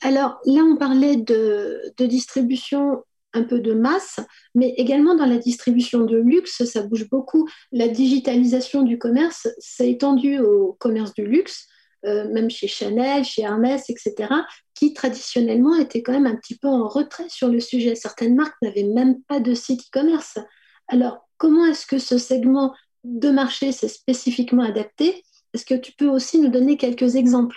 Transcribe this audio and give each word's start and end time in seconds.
Alors 0.00 0.38
là, 0.44 0.62
on 0.62 0.76
parlait 0.76 1.16
de, 1.16 1.92
distribution 1.98 3.02
un 3.34 3.42
peu 3.42 3.60
de 3.60 3.74
masse, 3.74 4.20
mais 4.54 4.72
également 4.76 5.14
dans 5.14 5.26
la 5.26 5.36
distribution 5.36 6.04
de 6.04 6.16
luxe, 6.16 6.64
ça 6.64 6.82
bouge 6.82 7.08
beaucoup. 7.10 7.48
La 7.72 7.88
digitalisation 7.88 8.82
du 8.82 8.98
commerce 8.98 9.48
s'est 9.58 9.90
étendue 9.90 10.38
au 10.38 10.76
commerce 10.78 11.12
du 11.14 11.26
luxe, 11.26 11.66
euh, 12.06 12.28
même 12.32 12.48
chez 12.48 12.68
Chanel, 12.68 13.24
chez 13.24 13.42
Hermès, 13.42 13.90
etc., 13.90 14.32
qui 14.74 14.94
traditionnellement 14.94 15.74
étaient 15.74 16.02
quand 16.02 16.12
même 16.12 16.26
un 16.26 16.36
petit 16.36 16.56
peu 16.56 16.68
en 16.68 16.86
retrait 16.86 17.28
sur 17.28 17.48
le 17.48 17.60
sujet. 17.60 17.96
Certaines 17.96 18.36
marques 18.36 18.56
n'avaient 18.62 18.84
même 18.84 19.20
pas 19.22 19.40
de 19.40 19.52
site 19.52 19.82
e-commerce. 19.82 20.38
Alors, 20.86 21.28
comment 21.36 21.66
est-ce 21.66 21.86
que 21.86 21.98
ce 21.98 22.18
segment 22.18 22.72
de 23.04 23.30
marché 23.30 23.72
s'est 23.72 23.88
spécifiquement 23.88 24.62
adapté? 24.62 25.22
Est-ce 25.54 25.66
que 25.66 25.74
tu 25.74 25.92
peux 25.92 26.08
aussi 26.08 26.38
nous 26.38 26.48
donner 26.48 26.76
quelques 26.76 27.16
exemples? 27.16 27.56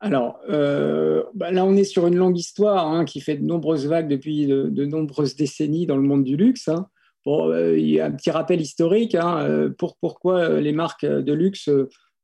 Alors, 0.00 0.40
euh, 0.50 1.22
bah 1.34 1.50
là, 1.50 1.64
on 1.64 1.74
est 1.74 1.84
sur 1.84 2.06
une 2.06 2.16
longue 2.16 2.36
histoire 2.36 2.86
hein, 2.86 3.04
qui 3.04 3.20
fait 3.20 3.36
de 3.36 3.44
nombreuses 3.44 3.86
vagues 3.86 4.08
depuis 4.08 4.46
de, 4.46 4.84
nombreuses 4.84 5.36
décennies 5.36 5.86
dans 5.86 5.96
le 5.96 6.02
monde 6.02 6.24
du 6.24 6.36
luxe. 6.36 6.68
Hein. 6.68 6.86
Euh, 7.26 7.78
il 7.78 7.88
y 7.88 8.00
a 8.00 8.06
un 8.06 8.12
petit 8.12 8.30
rappel 8.30 8.60
historique 8.60 9.14
hein, 9.14 9.38
euh, 9.40 9.70
pour 9.76 9.96
pourquoi 9.96 10.60
les 10.60 10.72
marques 10.72 11.06
de 11.06 11.32
luxe 11.32 11.70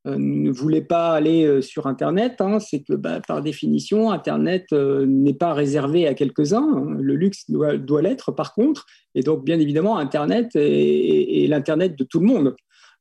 ne 0.05 0.51
voulaient 0.51 0.83
pas 0.83 1.13
aller 1.13 1.63
sur 1.63 1.87
Internet. 1.87 2.43
C'est 2.61 2.83
que, 2.83 2.93
bah, 2.93 3.21
par 3.27 3.41
définition, 3.41 4.11
Internet 4.11 4.67
n'est 4.73 5.35
pas 5.35 5.55
réservé 5.55 6.07
à 6.07 6.13
quelques-uns. 6.13 6.85
Le 6.99 7.17
luxe 7.17 7.51
doit, 7.51 8.03
l'être, 8.03 8.33
par 8.33 8.53
contre. 8.53 8.85
Et 9.15 9.23
donc, 9.23 9.45
bien 9.45 9.59
évidemment, 9.59 9.97
Internet 9.97 10.51
est 10.57 11.49
l'Internet 11.49 11.97
de 11.97 12.05
tout 12.05 12.21
le 12.21 12.27
monde. 12.27 12.55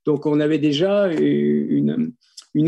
Donc, 0.05 0.25
on 0.25 0.39
avait 0.39 0.59
déjà 0.59 1.11
une 1.11 2.13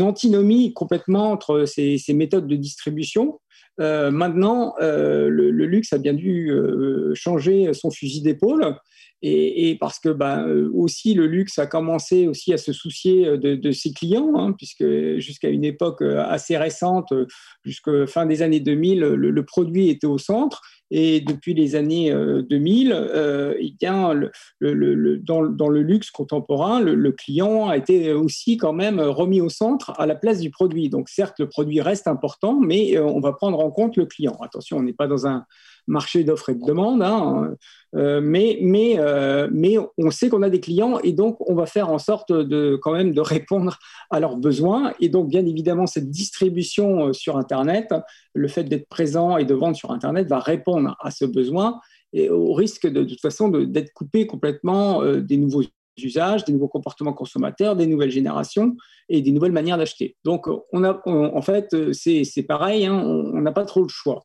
antinomie 0.02 0.72
complètement 0.72 1.32
entre 1.32 1.64
ces, 1.66 2.00
méthodes 2.10 2.46
de 2.46 2.56
distribution. 2.56 3.40
Euh, 3.80 4.10
maintenant, 4.10 4.74
euh, 4.80 5.28
le, 5.28 5.50
luxe 5.50 5.92
a 5.92 5.98
bien 5.98 6.14
dû 6.14 6.50
euh, 6.50 7.12
changer 7.14 7.72
son 7.74 7.90
fusil 7.90 8.22
d'épaule. 8.22 8.76
Et, 9.26 9.78
parce 9.80 10.00
que 10.00 10.10
ben, 10.10 10.46
aussi 10.74 11.14
le 11.14 11.26
luxe 11.26 11.58
a 11.58 11.66
commencé 11.66 12.26
aussi 12.26 12.52
à 12.52 12.58
se 12.58 12.74
soucier 12.74 13.38
de, 13.38 13.72
ses 13.72 13.94
clients, 13.94 14.34
hein, 14.36 14.52
puisque 14.52 14.84
jusqu'à 15.16 15.48
une 15.48 15.64
époque 15.64 16.02
assez 16.02 16.58
récente, 16.58 17.10
jusqu'à 17.64 18.06
fin 18.06 18.26
des 18.26 18.42
années 18.42 18.60
2000, 18.60 19.00
le 19.00 19.44
produit 19.46 19.88
était 19.88 20.06
au 20.06 20.18
centre. 20.18 20.60
Et 20.90 21.20
depuis 21.20 21.54
les 21.54 21.76
années 21.76 22.12
2000, 22.12 22.92
euh, 22.92 22.96
euh, 22.96 23.54
eh 23.58 23.74
bien, 23.78 24.14
dans, 24.60 25.68
le 25.68 25.82
luxe 25.82 26.10
contemporain, 26.10 26.80
le, 26.80 27.12
client 27.12 27.68
a 27.68 27.76
été 27.76 28.12
aussi 28.12 28.56
quand 28.56 28.72
même 28.72 29.00
remis 29.00 29.40
au 29.40 29.48
centre 29.48 29.92
à 29.98 30.06
la 30.06 30.14
place 30.14 30.40
du 30.40 30.50
produit. 30.50 30.90
Donc 30.90 31.08
certes, 31.08 31.38
le 31.38 31.48
produit 31.48 31.80
reste 31.80 32.06
important, 32.06 32.60
mais 32.60 32.96
euh, 32.96 33.04
on 33.04 33.20
va 33.20 33.32
prendre 33.32 33.60
en 33.60 33.70
compte 33.70 33.96
le 33.96 34.06
client. 34.06 34.36
Attention, 34.42 34.78
on 34.78 34.82
n'est 34.82 34.92
pas 34.92 35.06
dans 35.06 35.26
un 35.26 35.44
marché 35.86 36.24
d'offres 36.24 36.50
et 36.50 36.54
de 36.54 36.64
demande, 36.64 37.02
hein, 37.02 37.54
euh, 37.94 38.20
mais, 38.22 38.58
mais, 38.62 38.98
euh, 38.98 39.48
mais 39.52 39.76
on 39.98 40.10
sait 40.10 40.28
qu'on 40.28 40.42
a 40.42 40.50
des 40.50 40.60
clients 40.60 40.98
et 41.00 41.12
donc 41.12 41.36
on 41.48 41.54
va 41.54 41.66
faire 41.66 41.90
en 41.90 41.98
sorte 41.98 42.32
de 42.32 42.78
quand 42.80 42.92
même 42.92 43.12
de 43.12 43.20
répondre 43.20 43.78
à 44.10 44.20
leurs 44.20 44.36
besoins. 44.36 44.92
Et 45.00 45.08
donc, 45.08 45.28
bien 45.28 45.44
évidemment, 45.46 45.86
cette 45.86 46.10
distribution 46.10 47.08
euh, 47.08 47.12
sur 47.12 47.36
Internet, 47.36 47.94
le 48.34 48.48
fait 48.48 48.64
d'être 48.64 48.88
présent 48.88 49.36
et 49.36 49.44
de 49.44 49.54
vendre 49.54 49.76
sur 49.76 49.90
Internet 49.90 50.28
va 50.28 50.40
répondre 50.40 50.96
à 51.00 51.10
ce 51.10 51.24
besoin 51.24 51.80
et 52.12 52.30
au 52.30 52.52
risque 52.52 52.86
de, 52.86 53.02
de 53.02 53.08
toute 53.08 53.20
façon 53.20 53.48
d'être 53.48 53.92
coupé 53.92 54.26
complètement 54.26 55.04
des 55.16 55.36
nouveaux 55.36 55.64
usages, 55.96 56.44
des 56.44 56.52
nouveaux 56.52 56.68
comportements 56.68 57.12
consommateurs, 57.12 57.74
des 57.74 57.88
nouvelles 57.88 58.12
générations 58.12 58.76
et 59.08 59.20
des 59.20 59.32
nouvelles 59.32 59.50
manières 59.50 59.78
d'acheter. 59.78 60.16
Donc, 60.24 60.46
on 60.72 60.84
a, 60.84 61.02
en 61.06 61.42
fait, 61.42 61.74
c'est 61.92 62.44
pareil, 62.46 62.86
hein, 62.86 63.02
on 63.04 63.40
n'a 63.40 63.50
pas 63.50 63.64
trop 63.64 63.82
le 63.82 63.88
choix. 63.88 64.24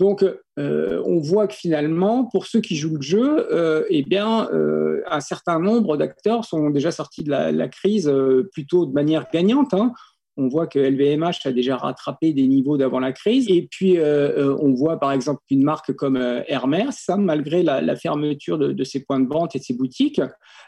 Donc, 0.00 0.24
euh, 0.58 1.02
on 1.06 1.20
voit 1.20 1.46
que 1.46 1.54
finalement, 1.54 2.24
pour 2.24 2.46
ceux 2.46 2.60
qui 2.60 2.76
jouent 2.76 2.96
le 2.96 3.02
jeu, 3.02 3.46
euh, 3.52 3.84
eh 3.88 4.02
bien, 4.02 4.48
euh, 4.52 5.02
un 5.08 5.20
certain 5.20 5.60
nombre 5.60 5.96
d'acteurs 5.96 6.44
sont 6.44 6.70
déjà 6.70 6.90
sortis 6.90 7.22
de 7.22 7.30
la, 7.30 7.68
crise 7.68 8.12
plutôt 8.52 8.86
de 8.86 8.92
manière 8.92 9.26
gagnante. 9.32 9.74
Hein. 9.74 9.92
On 10.36 10.48
voit 10.48 10.66
que 10.66 10.78
LVMH 10.78 11.46
a 11.46 11.52
déjà 11.52 11.76
rattrapé 11.76 12.32
des 12.32 12.46
niveaux 12.46 12.78
d'avant 12.78 13.00
la 13.00 13.12
crise. 13.12 13.46
Et 13.48 13.68
puis, 13.70 13.98
on 14.00 14.72
voit 14.72 14.98
par 14.98 15.12
exemple 15.12 15.42
une 15.50 15.62
marque 15.62 15.92
comme 15.92 16.16
Hermès, 16.48 17.04
hein, 17.08 17.18
malgré 17.18 17.62
la, 17.62 17.96
fermeture 17.96 18.58
de, 18.58 18.84
ses 18.84 19.04
points 19.04 19.20
de 19.20 19.28
vente 19.28 19.54
et 19.54 19.58
de 19.58 19.64
ses 19.64 19.74
boutiques, 19.74 20.22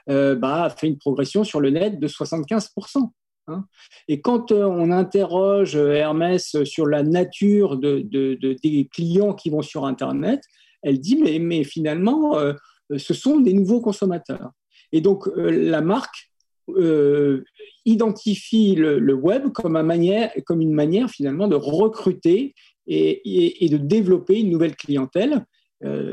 bah, 0.07 0.65
a 0.65 0.71
fait 0.71 0.87
une 0.87 0.99
progression 0.99 1.45
sur 1.45 1.61
le 1.61 1.71
net 1.71 1.99
de 1.99 2.09
75%. 2.09 3.11
Hein. 3.47 3.65
Et 4.09 4.21
quand 4.21 4.53
euh, 4.53 4.65
on 4.65 4.91
interroge 4.91 5.77
euh, 5.77 5.93
Hermès 5.93 6.63
sur 6.65 6.87
la 6.87 7.03
nature 7.03 7.77
de, 7.77 8.01
des 8.63 8.89
clients 8.93 9.35
qui 9.35 9.51
vont 9.51 9.63
sur 9.63 9.85
Internet, 9.85 10.43
elle 10.83 10.99
dit 11.01 11.17
mais, 11.17 11.65
finalement, 11.65 12.39
euh, 12.39 12.55
ce 12.97 13.15
sont 13.15 13.41
des 13.41 13.53
nouveaux 13.53 13.81
consommateurs. 13.81 14.51
Et 14.93 15.01
donc 15.01 15.29
la 15.37 15.81
marque 15.81 16.31
identifie 17.85 18.75
le, 18.75 19.15
web 19.15 19.51
comme, 19.53 19.77
une 19.77 20.73
manière 20.73 21.11
finalement 21.11 21.49
de 21.49 21.57
recruter 21.57 22.55
et, 22.87 23.69
de 23.71 23.77
développer 23.77 24.41
une 24.41 24.51
nouvelle 24.51 24.77
clientèle. 24.77 25.45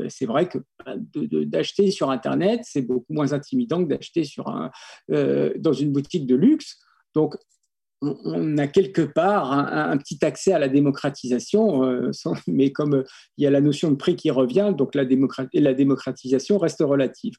c'est 0.08 0.26
vrai 0.26 0.48
que 0.48 0.58
bah, 0.84 0.94
d'acheter 0.96 1.90
sur 1.90 2.10
Internet, 2.10 2.62
c'est 2.64 2.82
beaucoup 2.82 3.12
moins 3.12 3.32
intimidant 3.34 3.84
que 3.84 3.88
d'acheter 3.88 4.24
dans 5.08 5.72
une 5.72 5.92
boutique 5.92 6.26
de 6.26 6.34
luxe. 6.34 6.78
Donc, 7.14 7.36
on 8.02 8.58
a 8.58 8.66
quelque 8.66 9.02
part 9.02 9.52
un, 9.52 9.96
petit 9.96 10.18
accès 10.24 10.52
à 10.52 10.58
la 10.58 10.68
démocratisation, 10.68 11.84
euh, 11.84 12.10
mais 12.46 12.72
comme 12.72 12.94
euh, 12.94 13.04
il 13.38 13.44
y 13.44 13.46
a 13.46 13.50
la 13.50 13.60
notion 13.60 13.90
de 13.90 13.96
prix 13.96 14.16
qui 14.16 14.30
revient, 14.30 14.74
donc 14.76 14.94
la, 14.94 15.04
démocratisation 15.04 16.58
reste 16.58 16.80
relative. 16.80 17.34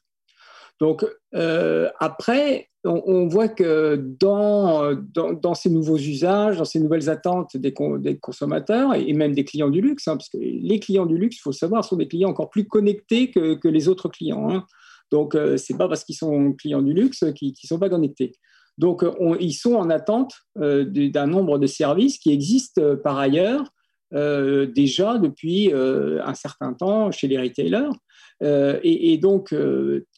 Donc 0.80 1.06
euh, 1.34 1.88
après, 2.00 2.68
on, 2.84 3.28
voit 3.28 3.48
que 3.48 3.94
dans, 4.18 5.54
ces 5.54 5.70
nouveaux 5.70 5.98
usages, 5.98 6.58
dans 6.58 6.64
ces 6.64 6.80
nouvelles 6.80 7.08
attentes 7.08 7.56
des, 7.56 7.72
consommateurs 8.20 8.94
et, 8.94 9.12
même 9.12 9.34
des 9.34 9.44
clients 9.44 9.70
du 9.70 9.80
luxe, 9.80 10.08
hein, 10.08 10.16
parce 10.16 10.28
que 10.28 10.38
les 10.38 10.80
clients 10.80 11.06
du 11.06 11.16
luxe, 11.16 11.36
il 11.36 11.42
faut 11.42 11.52
savoir, 11.52 11.84
sont 11.84 11.96
des 11.96 12.08
clients 12.08 12.30
encore 12.30 12.50
plus 12.50 12.66
connectés 12.66 13.30
que, 13.30 13.68
les 13.68 13.88
autres 13.88 14.08
clients. 14.08 14.50
Hein. 14.50 14.64
Donc 15.12 15.34
ce 15.34 15.72
n'est 15.72 15.78
pas 15.78 15.88
parce 15.88 16.02
qu'ils 16.02 16.16
sont 16.16 16.52
clients 16.54 16.82
du 16.82 16.92
luxe 16.92 17.24
qu'ils 17.36 17.50
ne 17.50 17.68
sont 17.68 17.78
pas 17.78 17.88
connectés. 17.88 18.32
Donc, 18.78 19.02
euh, 19.02 19.36
ils 19.40 19.52
sont 19.52 19.74
en 19.74 19.90
attente 19.90 20.34
euh, 20.58 20.84
d'un 20.84 21.26
nombre 21.26 21.58
de 21.58 21.66
services 21.66 22.18
qui 22.18 22.32
existent 22.32 22.82
euh, 22.82 22.96
par 22.96 23.18
ailleurs 23.18 23.64
déjà 24.12 25.18
depuis 25.18 25.72
un 25.74 26.34
certain 26.34 26.72
temps 26.72 27.10
chez 27.10 27.26
les 27.26 27.36
retailers. 27.36 27.90
Et, 28.40 29.18
donc, 29.18 29.52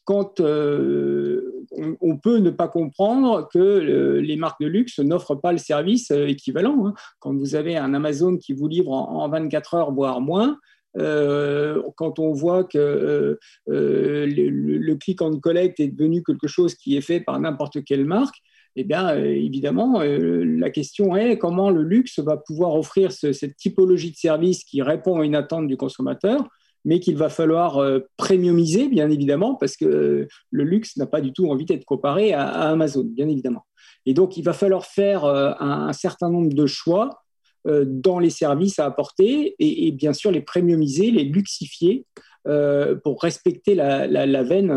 quand 0.04 0.38
on, 0.38 2.18
peut 2.18 2.36
ne 2.36 2.50
pas 2.50 2.68
comprendre 2.68 3.48
que 3.50 4.18
les 4.18 4.36
marques 4.36 4.60
de 4.60 4.66
luxe 4.66 4.98
n'offrent 4.98 5.40
pas 5.40 5.52
le 5.52 5.56
service 5.56 6.10
équivalent. 6.10 6.88
Hein. 6.88 6.94
Quand 7.20 7.34
vous 7.34 7.54
avez 7.54 7.78
un 7.78 7.94
Amazon 7.94 8.36
qui 8.36 8.52
vous 8.52 8.68
livre 8.68 8.92
en, 8.92 9.26
24 9.30 9.72
heures, 9.72 9.92
voire 9.92 10.20
moins, 10.20 10.58
quand 10.96 12.18
on 12.18 12.32
voit 12.32 12.64
que 12.64 13.38
le, 13.66 14.26
le, 14.26 14.94
click 14.96 15.22
and 15.22 15.38
collect 15.40 15.80
est 15.80 15.88
devenu 15.88 16.22
quelque 16.22 16.46
chose 16.46 16.74
qui 16.74 16.96
est 16.96 17.00
fait 17.02 17.20
par 17.20 17.38
n'importe 17.38 17.84
quelle 17.84 18.04
marque, 18.04 18.36
eh 18.76 18.84
bien, 18.84 19.08
euh, 19.08 19.24
évidemment, 19.24 20.02
euh, 20.02 20.44
la 20.44 20.70
question 20.70 21.16
est 21.16 21.38
comment 21.38 21.70
le 21.70 21.82
luxe 21.82 22.18
va 22.18 22.36
pouvoir 22.36 22.74
offrir 22.74 23.10
cette 23.10 23.56
typologie 23.56 24.10
de 24.10 24.16
service 24.16 24.64
qui 24.64 24.82
répond 24.82 25.20
à 25.20 25.24
une 25.24 25.34
attente 25.34 25.66
du 25.66 25.78
consommateur, 25.78 26.46
mais 26.84 27.00
qu'il 27.00 27.16
va 27.16 27.30
falloir 27.30 27.78
euh, 27.78 28.00
premiumiser, 28.18 28.88
bien 28.88 29.10
évidemment, 29.10 29.54
parce 29.54 29.76
que 29.78 30.28
le 30.50 30.64
luxe 30.64 30.98
n'a 30.98 31.06
pas 31.06 31.22
du 31.22 31.32
tout 31.32 31.50
envie 31.50 31.64
d'être 31.64 31.86
comparé 31.86 32.34
à, 32.34 32.44
Amazon, 32.44 33.04
bien 33.04 33.28
évidemment. 33.28 33.64
Et 34.04 34.12
donc, 34.12 34.36
il 34.36 34.42
va 34.42 34.52
falloir 34.52 34.84
faire 34.84 35.24
un, 35.24 35.92
certain 35.92 36.30
nombre 36.30 36.52
de 36.52 36.66
choix 36.66 37.22
dans 37.66 38.18
les 38.18 38.30
services 38.30 38.78
à 38.78 38.86
apporter 38.86 39.54
et, 39.58 39.92
bien 39.92 40.12
sûr 40.12 40.30
les 40.30 40.40
premiumiser, 40.40 41.10
les 41.10 41.24
luxifier 41.24 42.04
pour 42.44 43.20
respecter 43.22 43.74
la, 43.74 44.06
veine, 44.42 44.72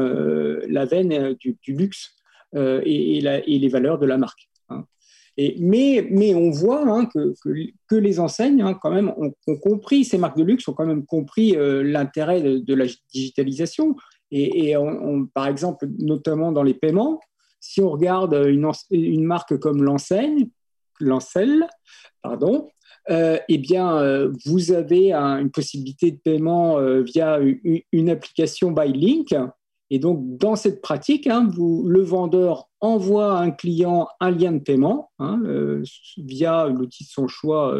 la 0.68 0.86
veine 0.86 1.36
du 1.40 1.74
luxe 1.74 2.20
euh, 2.56 2.82
et, 2.84 3.22
les 3.22 3.68
valeurs 3.68 4.00
de 4.00 4.08
la 4.08 4.18
marque. 4.18 4.50
Hein. 4.70 4.84
Mais, 5.60 6.34
on 6.34 6.50
voit 6.50 6.84
hein, 6.88 7.08
que, 7.14 7.96
les 7.96 8.20
enseignes, 8.20 8.62
hein, 8.62 8.74
quand 8.82 8.92
même, 8.92 9.14
ont, 9.18 9.58
compris, 9.58 10.04
ces 10.04 10.18
marques 10.18 10.38
de 10.38 10.44
luxe 10.44 10.68
ont 10.68 10.74
quand 10.74 10.88
même 10.88 11.06
compris 11.06 11.56
l'intérêt 11.56 12.42
de, 12.42 12.74
la 12.74 12.86
digitalisation. 13.14 13.96
Et, 14.32 14.74
par 15.34 15.48
exemple, 15.48 15.88
notamment 16.00 16.52
dans 16.52 16.64
les 16.64 16.74
paiements, 16.74 17.20
si 17.60 17.82
on 17.82 17.90
regarde 17.90 18.34
une 18.48 19.26
marque 19.26 19.58
comme 19.60 19.84
l'enseigne, 19.84 20.50
Lancel, 21.00 21.68
pardon, 22.22 22.70
euh, 23.10 23.40
eh 23.48 23.58
bien, 23.58 23.98
euh, 23.98 24.32
vous 24.46 24.72
avez 24.72 25.14
une 25.14 25.50
possibilité 25.50 26.12
de 26.12 26.18
paiement 26.18 26.78
euh, 26.78 27.02
via 27.02 27.40
une, 27.92 28.10
application 28.10 28.72
ByLink. 28.72 29.36
Et 29.90 29.98
donc, 29.98 30.38
dans 30.38 30.56
cette 30.56 30.82
pratique, 30.82 31.26
hein, 31.26 31.50
le 31.58 32.02
vendeur 32.02 32.70
envoie 32.80 33.40
à 33.40 33.42
un 33.42 33.50
client 33.50 34.08
un 34.20 34.30
lien 34.30 34.52
de 34.52 34.60
paiement 34.60 35.10
hein, 35.18 35.42
via 36.18 36.68
l'outil 36.68 37.06
de 37.06 37.10
son 37.10 37.28
choix 37.28 37.76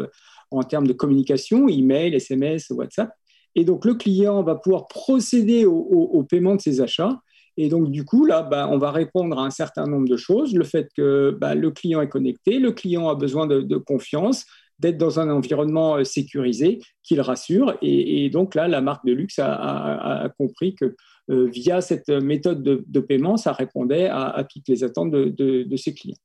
en 0.50 0.64
termes 0.64 0.88
de 0.88 0.92
communication, 0.92 1.68
email, 1.68 2.12
SMS, 2.14 2.70
WhatsApp. 2.70 3.12
Et 3.54 3.64
donc, 3.64 3.84
le 3.84 3.94
client 3.94 4.42
va 4.42 4.56
pouvoir 4.56 4.88
procéder 4.88 5.66
au, 5.66 6.24
paiement 6.24 6.56
de 6.56 6.60
ses 6.60 6.80
achats. 6.80 7.20
Et 7.60 7.68
donc, 7.68 7.90
du 7.90 8.04
coup, 8.04 8.24
là, 8.24 8.42
bah, 8.42 8.68
on 8.70 8.78
va 8.78 8.90
répondre 8.90 9.38
à 9.38 9.44
un 9.44 9.50
certain 9.50 9.84
nombre 9.84 10.08
de 10.08 10.16
choses. 10.16 10.54
Le 10.54 10.64
fait 10.64 10.88
que 10.96 11.36
bah, 11.38 11.54
le 11.54 11.70
client 11.70 12.00
est 12.00 12.08
connecté, 12.08 12.58
le 12.58 12.72
client 12.72 13.08
a 13.08 13.14
besoin 13.14 13.46
de 13.46 13.76
confiance, 13.76 14.46
d'être 14.80 14.96
dans 14.96 15.20
un 15.20 15.30
environnement 15.30 15.96
euh, 15.96 16.04
sécurisé 16.04 16.80
qui 17.02 17.14
le 17.14 17.22
rassure. 17.22 17.76
Et, 17.82 18.30
donc 18.30 18.54
là, 18.54 18.66
la 18.66 18.80
marque 18.80 19.04
de 19.04 19.12
luxe 19.12 19.38
a, 19.38 20.32
compris 20.38 20.74
que 20.74 20.96
euh, 21.30 21.46
via 21.46 21.80
cette 21.80 22.08
méthode 22.08 22.62
de, 22.62 23.00
paiement, 23.00 23.36
ça 23.36 23.52
répondait 23.52 24.06
à, 24.06 24.44
toutes 24.50 24.66
les 24.68 24.82
attentes 24.82 25.10
de, 25.10 25.76
ses 25.76 25.94
clients. 25.94 26.16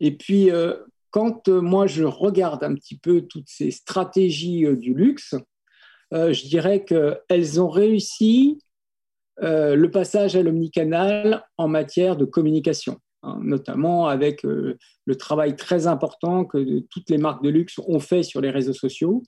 Et 0.00 0.16
puis, 0.16 0.50
euh, 0.50 0.76
quand 1.10 1.48
moi 1.48 1.86
je 1.86 2.04
regarde 2.04 2.62
un 2.62 2.74
petit 2.74 2.98
peu 2.98 3.22
toutes 3.22 3.48
ces 3.48 3.70
stratégies 3.70 4.66
du 4.76 4.94
luxe, 4.94 5.34
je 6.12 6.46
dirais 6.46 6.84
qu'elles 6.84 7.60
ont 7.60 7.70
réussi 7.70 8.58
le 9.42 9.86
passage 9.88 10.36
à 10.36 10.42
l'omnicanal 10.42 11.44
en 11.58 11.68
matière 11.68 12.16
de 12.16 12.24
communication. 12.24 12.98
Hein, 13.24 13.38
notamment 13.40 14.08
avec 14.08 14.44
euh, 14.44 14.76
le 15.04 15.14
travail 15.14 15.54
très 15.54 15.86
important 15.86 16.44
que 16.44 16.80
toutes 16.90 17.08
les 17.08 17.18
marques 17.18 17.44
de 17.44 17.50
luxe 17.50 17.78
ont 17.86 18.00
fait 18.00 18.24
sur 18.24 18.40
les 18.40 18.50
réseaux 18.50 18.72
sociaux. 18.72 19.22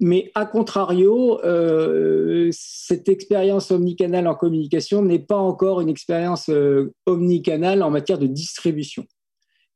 Mais 0.00 0.30
à 0.34 0.44
contrario, 0.44 1.40
euh, 1.42 2.50
cette 2.52 3.08
expérience 3.08 3.70
omnicanale 3.70 4.26
en 4.26 4.34
communication 4.34 5.00
n'est 5.00 5.18
pas 5.18 5.38
encore 5.38 5.80
une 5.80 5.88
expérience 5.88 6.50
euh, 6.50 6.92
omnicanale 7.06 7.82
en 7.82 7.88
matière 7.88 8.18
de 8.18 8.26
distribution. 8.26 9.06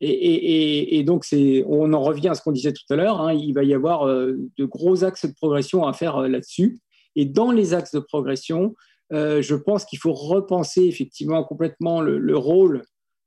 Et, 0.03 1.03
donc, 1.05 1.27
on 1.67 1.93
en 1.93 2.01
revient 2.01 2.29
à 2.29 2.35
ce 2.35 2.41
qu'on 2.41 2.53
disait 2.53 2.73
tout 2.73 2.91
à 2.91 2.97
l'heure, 2.97 3.21
hein, 3.21 3.35
il 3.35 3.53
va 3.53 3.65
y 3.65 3.75
avoir 3.75 4.07
de 4.07 4.65
gros 4.65 5.05
axes 5.05 5.27
de 5.27 5.35
progression 5.35 5.87
à 5.87 5.93
faire 5.93 6.23
là-dessus. 6.23 6.79
Et 7.17 7.27
dans 7.27 7.51
les 7.51 7.75
axes 7.75 7.93
de 7.93 8.01
progression, 8.01 8.75
je 9.11 9.55
pense 9.55 9.85
qu'il 9.85 9.99
faut 9.99 10.13
repenser 10.13 10.85
effectivement 10.85 11.43
complètement 11.45 12.01
le 12.01 12.37
rôle 12.37 12.83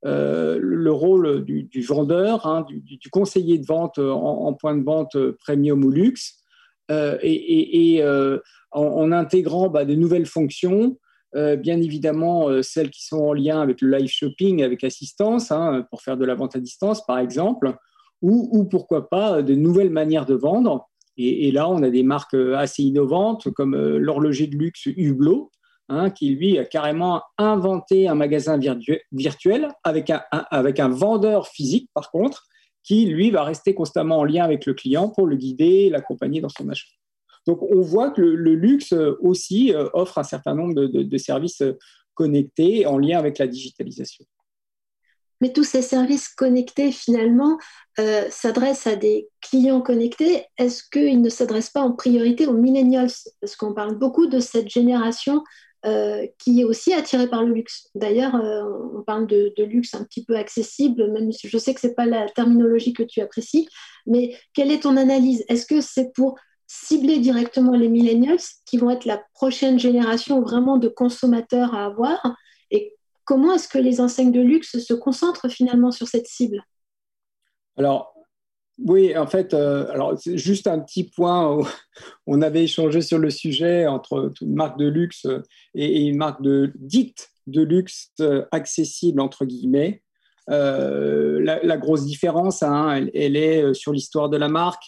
euh, 0.06 0.58
le 0.60 0.92
rôle 0.92 1.44
du, 1.44 1.80
vendeur, 1.80 2.46
hein, 2.46 2.66
du, 2.68 3.08
conseiller 3.10 3.58
de 3.58 3.64
vente 3.64 3.98
en, 3.98 4.52
point 4.52 4.76
de 4.76 4.84
vente 4.84 5.16
premium 5.44 5.82
ou 5.82 5.90
luxe, 5.90 6.42
euh, 6.90 7.16
et, 7.22 8.02
euh, 8.02 8.38
en, 8.70 9.12
intégrant 9.12 9.70
bah, 9.70 9.86
de 9.86 9.94
nouvelles 9.94 10.26
fonctions, 10.26 10.98
bien 11.34 11.80
évidemment 11.80 12.62
celles 12.62 12.90
qui 12.90 13.04
sont 13.04 13.18
en 13.18 13.32
lien 13.32 13.60
avec 13.60 13.80
le 13.80 13.96
live 13.96 14.08
shopping, 14.08 14.62
avec 14.62 14.84
assistance, 14.84 15.50
hein, 15.50 15.84
pour 15.90 16.02
faire 16.02 16.16
de 16.16 16.24
la 16.24 16.36
vente 16.36 16.54
à 16.54 16.60
distance 16.60 17.04
par 17.06 17.18
exemple, 17.18 17.74
ou 18.22 18.64
pourquoi 18.64 19.08
pas 19.08 19.42
de 19.42 19.54
nouvelles 19.54 19.90
manières 19.90 20.26
de 20.26 20.34
vendre. 20.34 20.88
Et, 21.16 21.50
là, 21.50 21.68
on 21.68 21.82
a 21.82 21.90
des 21.90 22.02
marques 22.02 22.34
assez 22.34 22.82
innovantes 22.82 23.50
comme 23.52 23.74
l'horloger 23.74 24.46
de 24.46 24.56
luxe 24.56 24.86
Hublot, 24.86 25.50
Hein, 25.90 26.08
qui 26.08 26.30
lui 26.30 26.58
a 26.58 26.64
carrément 26.64 27.22
inventé 27.36 28.08
un 28.08 28.14
magasin 28.14 28.58
virtuel 29.12 29.68
avec 29.84 30.08
un, 30.08 30.22
avec 30.30 30.80
un 30.80 30.88
vendeur 30.88 31.46
physique, 31.46 31.90
par 31.92 32.10
contre, 32.10 32.46
qui 32.82 33.04
lui 33.04 33.30
va 33.30 33.42
rester 33.42 33.74
constamment 33.74 34.20
en 34.20 34.24
lien 34.24 34.44
avec 34.44 34.64
le 34.64 34.72
client 34.72 35.10
pour 35.10 35.26
le 35.26 35.36
guider, 35.36 35.90
l'accompagner 35.90 36.40
dans 36.40 36.48
son 36.48 36.70
achat. 36.70 36.88
Donc 37.46 37.62
on 37.62 37.82
voit 37.82 38.10
que 38.10 38.22
le, 38.22 38.54
luxe 38.54 38.94
aussi 39.20 39.74
euh, 39.74 39.90
offre 39.92 40.16
un 40.16 40.22
certain 40.22 40.54
nombre 40.54 40.72
de, 40.72 41.18
services 41.18 41.62
connectés 42.14 42.86
en 42.86 42.96
lien 42.96 43.18
avec 43.18 43.36
la 43.36 43.46
digitalisation. 43.46 44.24
Mais 45.42 45.52
tous 45.52 45.64
ces 45.64 45.82
services 45.82 46.28
connectés, 46.28 46.92
finalement, 46.92 47.58
euh, 47.98 48.24
s'adressent 48.30 48.86
à 48.86 48.96
des 48.96 49.28
clients 49.42 49.82
connectés. 49.82 50.46
Est-ce 50.56 50.82
qu'ils 50.90 51.20
ne 51.20 51.28
s'adressent 51.28 51.68
pas 51.68 51.82
en 51.82 51.92
priorité 51.92 52.46
aux 52.46 52.54
millennials? 52.54 53.10
Parce 53.42 53.54
qu'on 53.54 53.74
parle 53.74 53.98
beaucoup 53.98 54.26
de 54.26 54.40
cette 54.40 54.70
génération 54.70 55.42
euh, 55.84 56.26
qui 56.38 56.62
est 56.62 56.64
aussi 56.64 56.94
attiré 56.94 57.28
par 57.28 57.44
le 57.44 57.52
luxe. 57.52 57.90
D'ailleurs, 57.94 58.34
euh, 58.36 58.62
on 58.94 59.02
parle 59.02 59.26
de, 59.26 59.52
luxe 59.58 59.94
un 59.94 60.04
petit 60.04 60.24
peu 60.24 60.34
accessible, 60.34 61.12
même 61.12 61.30
si 61.30 61.46
je 61.46 61.58
sais 61.58 61.74
que 61.74 61.80
ce 61.80 61.88
n'est 61.88 61.94
pas 61.94 62.06
la 62.06 62.26
terminologie 62.28 62.94
que 62.94 63.02
tu 63.02 63.20
apprécies, 63.20 63.68
mais 64.06 64.34
quelle 64.54 64.70
est 64.70 64.84
ton 64.84 64.96
analyse? 64.96 65.44
Est-ce 65.48 65.66
que 65.66 65.82
c'est 65.82 66.12
pour 66.14 66.38
cibler 66.66 67.18
directement 67.18 67.72
les 67.72 67.88
millennials 67.88 68.38
qui 68.64 68.78
vont 68.78 68.88
être 68.88 69.04
la 69.04 69.22
prochaine 69.34 69.78
génération 69.78 70.40
vraiment 70.40 70.78
de 70.78 70.88
consommateurs 70.88 71.74
à 71.74 71.84
avoir? 71.84 72.34
Et 72.70 72.94
comment 73.24 73.52
est-ce 73.54 73.68
que 73.68 73.78
les 73.78 74.00
enseignes 74.00 74.32
de 74.32 74.40
luxe 74.40 74.78
se 74.78 74.94
concentrent 74.94 75.50
finalement 75.50 75.90
sur 75.90 76.08
cette 76.08 76.26
cible? 76.26 76.64
Alors, 77.76 78.13
oui, 78.78 79.16
en 79.16 79.26
fait, 79.26 79.54
euh, 79.54 79.88
alors 79.92 80.18
juste 80.24 80.66
un 80.66 80.80
petit 80.80 81.04
point. 81.04 81.58
on 82.26 82.42
avait 82.42 82.64
échangé 82.64 83.02
sur 83.02 83.18
le 83.18 83.30
sujet 83.30 83.86
entre 83.86 84.32
une 84.40 84.54
marque 84.54 84.78
de 84.78 84.86
luxe 84.86 85.26
et, 85.74 86.02
une 86.02 86.16
marque 86.16 86.42
de 86.42 86.72
dite 86.74 87.28
de 87.46 87.62
luxe 87.62 88.10
euh, 88.20 88.44
accessible 88.50 89.20
entre 89.20 89.44
guillemets. 89.44 90.02
Euh, 90.50 91.40
la, 91.40 91.76
grosse 91.76 92.04
différence, 92.04 92.62
hein, 92.62 93.06
elle, 93.14 93.36
est 93.36 93.72
sur 93.74 93.92
l'histoire 93.92 94.28
de 94.28 94.36
la 94.36 94.48
marque. 94.48 94.82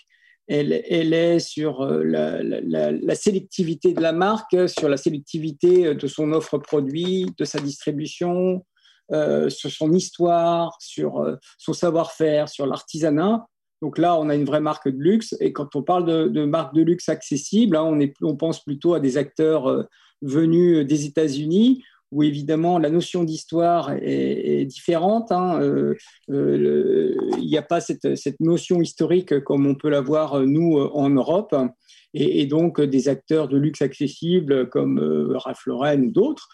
Elle, 0.49 0.73
est 0.73 1.39
sur 1.39 1.85
la, 1.85 2.43
la, 2.43 3.15
sélectivité 3.15 3.95
de 3.95 4.01
la 4.01 4.13
marque, 4.13 4.69
sur 4.69 4.89
la 4.89 4.97
sélectivité 4.97 5.95
de 5.95 6.07
son 6.07 6.33
offre 6.33 6.59
produit, 6.59 7.27
de 7.37 7.45
sa 7.45 7.59
distribution, 7.59 8.65
sur 9.11 9.71
son 9.71 9.93
histoire, 9.93 10.77
sur 10.79 11.37
son 11.59 11.73
savoir-faire, 11.73 12.49
sur 12.49 12.67
l'artisanat. 12.67 13.47
Donc 13.83 13.99
là, 13.99 14.19
on 14.19 14.29
a 14.29 14.35
une 14.35 14.45
vraie 14.45 14.61
marque 14.61 14.89
de 14.89 14.99
luxe. 14.99 15.35
Et 15.41 15.53
quand 15.53 15.77
on 15.77 15.83
parle 15.83 16.31
de, 16.31 16.45
marque 16.45 16.75
de 16.75 16.83
luxe 16.83 17.09
accessible, 17.09 17.77
hein, 17.77 17.99
on, 18.23 18.37
pense 18.37 18.65
plutôt 18.65 18.95
à 18.95 19.01
des 19.01 19.17
acteurs 19.17 19.69
euh, 19.69 19.83
venus 20.23 20.87
des 20.87 21.05
États-Unis, 21.05 21.85
où 22.11 22.23
évidemment 22.23 22.79
la 22.79 22.89
notion 22.89 23.25
d'histoire 23.25 23.93
est, 24.01 24.65
différente. 24.65 25.31
Hein. 25.31 25.61
Euh, 25.61 25.95
euh, 26.31 27.15
il 27.39 27.47
n'y 27.47 27.59
a 27.59 27.63
pas 27.63 27.81
cette, 27.81 28.07
notion 28.41 28.81
historique 28.81 29.41
comme 29.41 29.67
on 29.67 29.75
peut 29.75 29.91
l'avoir 29.91 30.41
nous 30.41 30.79
en 30.79 31.11
Europe. 31.11 31.55
Et, 32.15 32.47
donc 32.47 32.81
des 32.81 33.09
acteurs 33.09 33.49
de 33.49 33.59
luxe 33.59 33.83
accessible 33.83 34.71
comme 34.71 34.99
Ralph 35.35 35.67
Lauren 35.67 36.01
ou 36.01 36.11
d'autres, 36.13 36.49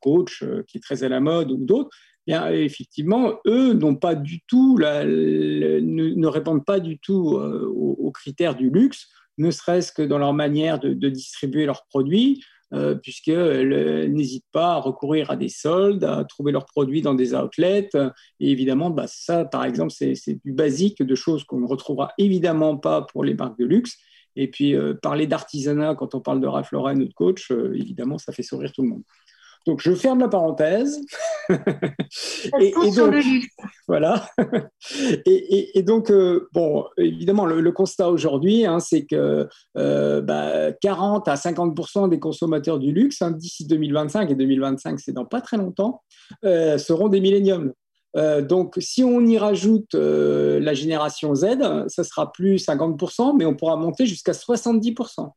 Coach 0.00 0.42
qui 0.66 0.78
est 0.78 0.82
très 0.82 1.04
à 1.04 1.08
la 1.08 1.20
mode 1.20 1.52
ou 1.52 1.58
d'autres, 1.58 1.90
effectivement, 2.28 3.38
eux 3.46 3.72
n'ont 3.72 3.96
pas 3.96 4.14
du 4.14 4.40
tout, 4.46 4.78
ne, 4.78 6.26
répondent 6.26 6.64
pas 6.64 6.80
du 6.80 6.98
tout 6.98 7.36
euh, 7.36 7.66
aux, 7.66 8.10
critères 8.12 8.54
du 8.54 8.70
luxe, 8.70 9.08
ne 9.38 9.50
serait-ce 9.50 9.92
que 9.92 10.02
dans 10.02 10.18
leur 10.18 10.32
manière 10.32 10.78
de, 10.78 11.08
distribuer 11.08 11.66
leurs 11.66 11.86
produits, 11.86 12.42
euh, 12.74 12.94
puisqu'elles 12.94 14.12
n'hésitent 14.12 14.48
pas 14.52 14.72
à 14.72 14.76
recourir 14.76 15.30
à 15.30 15.36
des 15.36 15.48
soldes, 15.48 16.04
à 16.04 16.24
trouver 16.24 16.52
leurs 16.52 16.66
produits 16.66 17.00
dans 17.00 17.14
des 17.14 17.34
outlets. 17.34 17.88
Et 18.40 18.50
évidemment, 18.50 18.90
bah, 18.90 19.06
ça, 19.06 19.44
par 19.44 19.64
exemple, 19.64 19.92
c'est 19.92 20.40
du 20.44 20.52
basique, 20.52 21.02
de 21.02 21.14
choses 21.14 21.44
qu'on 21.44 21.60
ne 21.60 21.66
retrouvera 21.66 22.12
évidemment 22.18 22.76
pas 22.76 23.02
pour 23.02 23.24
les 23.24 23.34
marques 23.34 23.58
de 23.58 23.64
luxe. 23.64 23.96
Et 24.36 24.48
puis, 24.48 24.74
euh, 24.74 24.94
parler 24.94 25.26
d'artisanat 25.26 25.94
quand 25.94 26.14
on 26.14 26.20
parle 26.20 26.40
de 26.40 26.46
Ralph 26.46 26.72
Lauren 26.72 27.00
ou 27.00 27.06
de 27.06 27.14
coach, 27.14 27.50
évidemment, 27.50 28.18
ça 28.18 28.32
fait 28.32 28.42
sourire 28.42 28.72
tout 28.72 28.82
le 28.82 28.88
monde. 28.88 29.02
Donc, 29.66 29.80
je 29.82 29.94
ferme 29.94 30.20
la 30.20 30.28
parenthèse. 30.28 31.00
et, 32.60 32.72
donc, 32.96 33.14
voilà. 33.86 34.28
et, 35.26 35.82
donc, 35.82 36.10
euh, 36.10 36.48
bon, 36.52 36.84
évidemment, 36.96 37.46
le, 37.46 37.72
constat 37.72 38.08
aujourd'hui, 38.08 38.64
hein, 38.64 38.80
c'est 38.80 39.04
que 39.04 39.46
40 39.74 39.78
euh, 39.78 40.20
bah, 40.22 40.72
à 41.26 41.34
50% 41.34 42.08
des 42.08 42.18
consommateurs 42.18 42.78
du 42.78 42.92
luxe, 42.92 43.22
hein, 43.22 43.32
d'ici 43.32 43.66
2025, 43.66 44.30
et 44.30 44.34
2025, 44.34 45.00
c'est 45.00 45.12
dans 45.12 45.26
pas 45.26 45.40
très 45.40 45.56
longtemps, 45.56 46.02
euh, 46.44 46.78
seront 46.78 47.08
des 47.08 47.20
milléniums. 47.20 47.72
donc, 48.14 48.76
si 48.78 49.04
on 49.04 49.20
y 49.26 49.38
rajoute 49.38 49.94
la 49.94 50.74
génération 50.74 51.34
Z, 51.34 51.86
ça 51.88 52.04
sera 52.04 52.32
plus 52.32 52.64
50%, 52.64 53.36
mais 53.36 53.44
on 53.44 53.54
pourra 53.54 53.76
monter 53.76 54.06
jusqu'à 54.06 54.32
70%. 54.32 55.30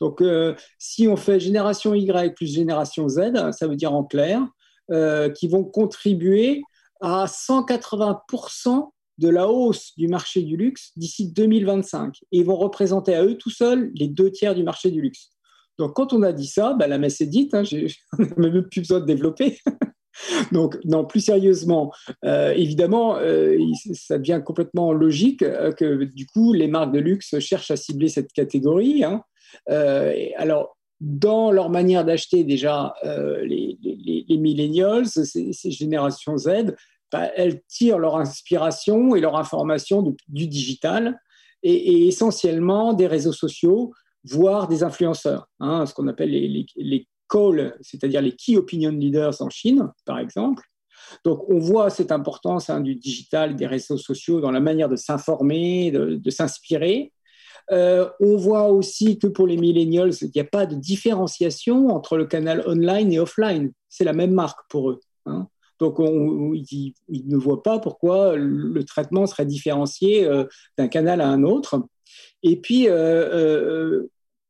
Donc, 0.00 0.20
euh, 0.20 0.54
si 0.78 1.08
on 1.08 1.16
fait 1.16 1.40
génération 1.40 1.94
Y 1.94 2.34
plus 2.34 2.52
génération 2.52 3.08
Z, 3.08 3.52
ça 3.52 3.66
veut 3.66 3.76
dire 3.76 3.94
en 3.94 4.04
clair, 4.04 4.46
euh, 4.92 5.30
qui 5.30 5.48
vont 5.48 5.64
contribuer 5.64 6.62
à 7.00 7.26
180% 7.26 8.92
de 9.18 9.28
la 9.28 9.48
hausse 9.48 9.92
du 9.96 10.08
marché 10.08 10.42
du 10.42 10.56
luxe 10.56 10.92
d'ici 10.96 11.32
2025. 11.32 12.18
Et 12.32 12.38
ils 12.38 12.44
vont 12.44 12.56
représenter 12.56 13.14
à 13.14 13.24
eux 13.24 13.36
tout 13.36 13.50
seuls 13.50 13.90
les 13.94 14.08
deux 14.08 14.30
tiers 14.30 14.54
du 14.54 14.62
marché 14.62 14.90
du 14.90 15.00
luxe. 15.00 15.30
Donc, 15.78 15.94
quand 15.94 16.12
on 16.12 16.22
a 16.22 16.32
dit 16.32 16.46
ça, 16.46 16.74
bah, 16.74 16.86
la 16.86 16.98
messe 16.98 17.20
est 17.20 17.26
dite, 17.26 17.54
hein, 17.54 17.64
j'ai 17.64 17.88
même 18.36 18.62
plus 18.62 18.80
besoin 18.80 19.00
de 19.00 19.06
développer. 19.06 19.58
Donc, 20.52 20.78
non, 20.84 21.04
plus 21.04 21.20
sérieusement, 21.20 21.92
euh, 22.24 22.52
évidemment, 22.52 23.16
euh, 23.18 23.58
ça 23.92 24.18
devient 24.18 24.40
complètement 24.44 24.92
logique 24.92 25.40
que 25.40 26.04
du 26.04 26.26
coup, 26.26 26.52
les 26.52 26.68
marques 26.68 26.92
de 26.92 27.00
luxe 27.00 27.38
cherchent 27.38 27.70
à 27.70 27.76
cibler 27.76 28.08
cette 28.08 28.32
catégorie. 28.32 29.04
Hein. 29.04 29.22
Alors, 29.66 30.76
dans 31.00 31.50
leur 31.50 31.68
manière 31.70 32.04
d'acheter, 32.04 32.44
déjà, 32.44 32.94
les, 33.04 33.78
les, 33.82 34.36
millennials, 34.38 35.06
ces, 35.06 35.70
générations 35.70 36.36
Z, 36.36 36.74
bah, 37.12 37.30
elles 37.36 37.62
tirent 37.68 37.98
leur 37.98 38.16
inspiration 38.16 39.14
et 39.14 39.20
leur 39.20 39.36
information 39.36 40.02
du 40.28 40.48
digital 40.48 41.20
et, 41.62 41.72
et, 41.72 42.06
essentiellement 42.08 42.94
des 42.94 43.06
réseaux 43.06 43.32
sociaux, 43.32 43.92
voire 44.24 44.68
des 44.68 44.82
influenceurs, 44.82 45.48
hein, 45.60 45.86
ce 45.86 45.94
qu'on 45.94 46.08
appelle 46.08 46.30
les, 46.30 46.66
les 46.76 47.08
call, 47.28 47.76
c'est-à-dire 47.80 48.22
les 48.22 48.32
key 48.32 48.56
opinion 48.56 48.90
leaders 48.90 49.40
en 49.40 49.50
Chine, 49.50 49.90
par 50.04 50.18
exemple. 50.18 50.64
Donc, 51.24 51.48
on 51.48 51.58
voit 51.58 51.90
cette 51.90 52.10
importance 52.10 52.70
hein, 52.70 52.80
du 52.80 52.94
digital, 52.94 53.54
des 53.54 53.66
réseaux 53.66 53.98
sociaux 53.98 54.40
dans 54.40 54.50
la 54.50 54.60
manière 54.60 54.88
de 54.88 54.96
s'informer, 54.96 55.90
de, 55.90 56.30
s'inspirer. 56.30 57.12
Euh, 57.72 58.08
on 58.20 58.36
voit 58.36 58.68
aussi 58.68 59.18
que 59.18 59.26
pour 59.26 59.46
les 59.46 59.56
millennials, 59.56 60.12
il 60.20 60.30
n'y 60.34 60.40
a 60.40 60.44
pas 60.44 60.66
de 60.66 60.74
différenciation 60.74 61.88
entre 61.88 62.16
le 62.16 62.26
canal 62.26 62.62
online 62.66 63.12
et 63.12 63.18
offline. 63.18 63.72
C'est 63.88 64.04
la 64.04 64.12
même 64.12 64.32
marque 64.32 64.60
pour 64.68 64.90
eux. 64.90 65.00
Hein. 65.26 65.48
Donc, 65.78 65.96
ils, 65.98 66.94
ne 67.08 67.36
voient 67.36 67.62
pas 67.62 67.78
pourquoi 67.78 68.36
le 68.36 68.82
traitement 68.84 69.26
serait 69.26 69.44
différencié 69.44 70.24
euh, 70.24 70.44
d'un 70.78 70.88
canal 70.88 71.20
à 71.20 71.28
un 71.28 71.42
autre. 71.42 71.82
Et 72.42 72.56
puis, 72.56 72.88
euh, 72.88 74.02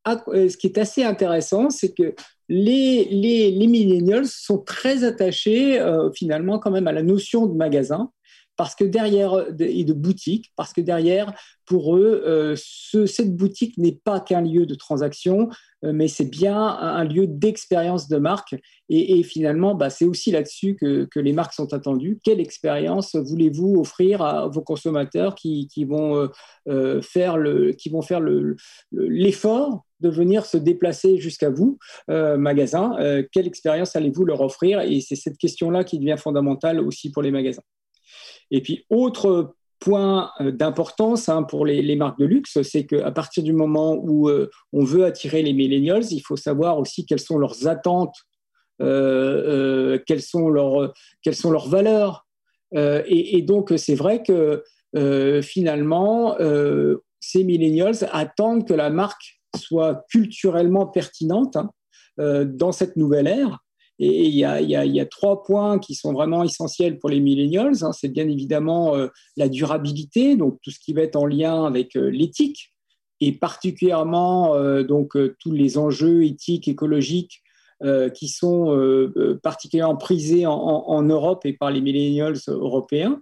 ce 0.05 0.55
qui 0.55 0.67
est 0.67 0.77
assez 0.77 1.03
intéressant, 1.03 1.69
c'est 1.69 1.93
que 1.93 2.13
les, 2.47 3.05
les, 3.05 3.67
millennials 3.67 4.27
sont 4.27 4.59
très 4.59 5.03
attachés 5.03 5.83
finalement 6.15 6.59
quand 6.59 6.71
même 6.71 6.87
à 6.87 6.93
la 6.93 7.03
notion 7.03 7.45
de 7.45 7.53
magasin 7.53 8.09
parce 8.57 8.75
que 8.75 8.83
derrière 8.83 9.45
et 9.59 9.83
de 9.83 9.93
boutique, 9.93 10.51
parce 10.55 10.73
que 10.73 10.81
derrière, 10.81 11.33
pour 11.65 11.95
eux, 11.95 12.23
euh, 12.25 12.55
cette 12.55 13.35
boutique 13.35 13.77
n'est 13.77 13.99
pas 14.03 14.19
qu'un 14.19 14.41
lieu 14.41 14.65
de 14.65 14.75
transaction, 14.75 15.49
euh, 15.83 15.93
mais 15.93 16.07
c'est 16.07 16.29
bien 16.29 16.57
un, 16.57 17.03
lieu 17.03 17.27
d'expérience 17.27 18.07
de 18.07 18.17
marque. 18.17 18.55
Et, 18.89 19.21
finalement, 19.23 19.75
bah, 19.75 19.89
c'est 19.89 20.05
aussi 20.05 20.31
là-dessus 20.31 20.75
que, 20.75 21.07
les 21.15 21.33
marques 21.33 21.53
sont 21.53 21.73
attendues. 21.73 22.19
Quelle 22.23 22.39
expérience 22.39 23.15
voulez-vous 23.15 23.75
offrir 23.79 24.21
à 24.21 24.47
vos 24.47 24.61
consommateurs 24.61 25.35
qui, 25.35 25.69
vont 25.85 26.29
faire 27.01 27.37
le, 27.37 27.71
qui 27.73 27.89
vont 27.89 28.01
faire 28.01 28.21
l'effort 28.91 29.83
de 29.99 30.09
venir 30.09 30.45
se 30.45 30.57
déplacer 30.57 31.17
jusqu'à 31.17 31.49
vous, 31.49 31.77
euh, 32.09 32.37
magasin. 32.37 32.95
Euh, 32.99 33.23
quelle 33.31 33.47
expérience 33.47 33.95
allez-vous 33.95 34.25
leur 34.25 34.41
offrir? 34.41 34.81
Et 34.81 35.01
c'est 35.01 35.15
cette 35.15 35.37
question-là 35.37 35.83
qui 35.83 35.99
devient 35.99 36.17
fondamentale 36.17 36.79
aussi 36.79 37.11
pour 37.11 37.23
les 37.23 37.31
magasins. 37.31 37.63
Et 38.51 38.61
puis, 38.61 38.85
autre 38.89 39.53
point 39.79 40.31
euh, 40.41 40.51
d'importance 40.51 41.29
hein, 41.29 41.43
pour 41.43 41.65
les, 41.65 41.95
marques 41.95 42.19
de 42.19 42.25
luxe, 42.25 42.61
c'est 42.63 42.85
qu'à 42.85 43.11
partir 43.11 43.43
du 43.43 43.53
moment 43.53 43.95
où 43.95 44.29
on 44.73 44.83
veut 44.83 45.05
attirer 45.05 45.41
les 45.43 45.53
millennials, 45.53 46.03
il 46.11 46.21
faut 46.21 46.37
savoir 46.37 46.79
aussi 46.79 47.05
quelles 47.05 47.19
sont 47.19 47.37
leurs 47.37 47.67
attentes, 47.67 48.15
quelles, 48.79 50.21
sont 50.21 50.49
leurs, 50.49 50.93
quelles 51.21 51.35
sont 51.35 51.51
leurs 51.51 51.69
valeurs. 51.69 52.25
Et, 52.73 53.41
donc, 53.41 53.73
c'est 53.77 53.95
vrai 53.95 54.23
que 54.23 54.63
finalement, 55.41 56.35
ces 57.19 57.43
millennials 57.43 58.07
attendent 58.11 58.67
que 58.67 58.73
la 58.73 58.89
marque 58.89 59.37
soit 59.55 60.05
culturellement 60.09 60.87
pertinente 60.87 61.55
hein, 61.55 61.69
euh, 62.19 62.45
dans 62.45 62.71
cette 62.71 62.95
nouvelle 62.95 63.27
ère. 63.27 63.59
Et 63.99 64.27
il 64.27 64.35
y, 64.35 64.45
a, 64.45 65.05
trois 65.05 65.43
points 65.43 65.79
qui 65.79 65.95
sont 65.95 66.13
vraiment 66.13 66.43
essentiels 66.43 66.99
pour 66.99 67.09
les 67.09 67.19
millennials. 67.19 67.83
Hein. 67.83 67.91
C'est 67.93 68.09
bien 68.09 68.27
évidemment 68.27 68.95
euh, 68.95 69.07
la 69.37 69.49
durabilité, 69.49 70.35
donc 70.35 70.59
tout 70.61 70.69
ce 70.69 70.79
qui 70.79 70.93
va 70.93 71.01
être 71.01 71.15
en 71.15 71.25
lien 71.25 71.65
avec 71.65 71.95
euh, 71.95 72.09
l'éthique, 72.09 72.73
et 73.19 73.31
particulièrement 73.31 74.55
donc 74.83 75.17
tous 75.39 75.51
les 75.51 75.79
enjeux 75.79 76.23
éthiques, 76.23 76.67
écologiques 76.67 77.41
qui 78.13 78.27
sont 78.27 79.09
particulièrement 79.41 79.95
prisés 79.95 80.45
en, 80.45 81.01
Europe 81.01 81.43
et 81.43 81.53
par 81.53 81.71
les 81.71 81.81
millennials 81.81 82.37
européens. 82.47 83.19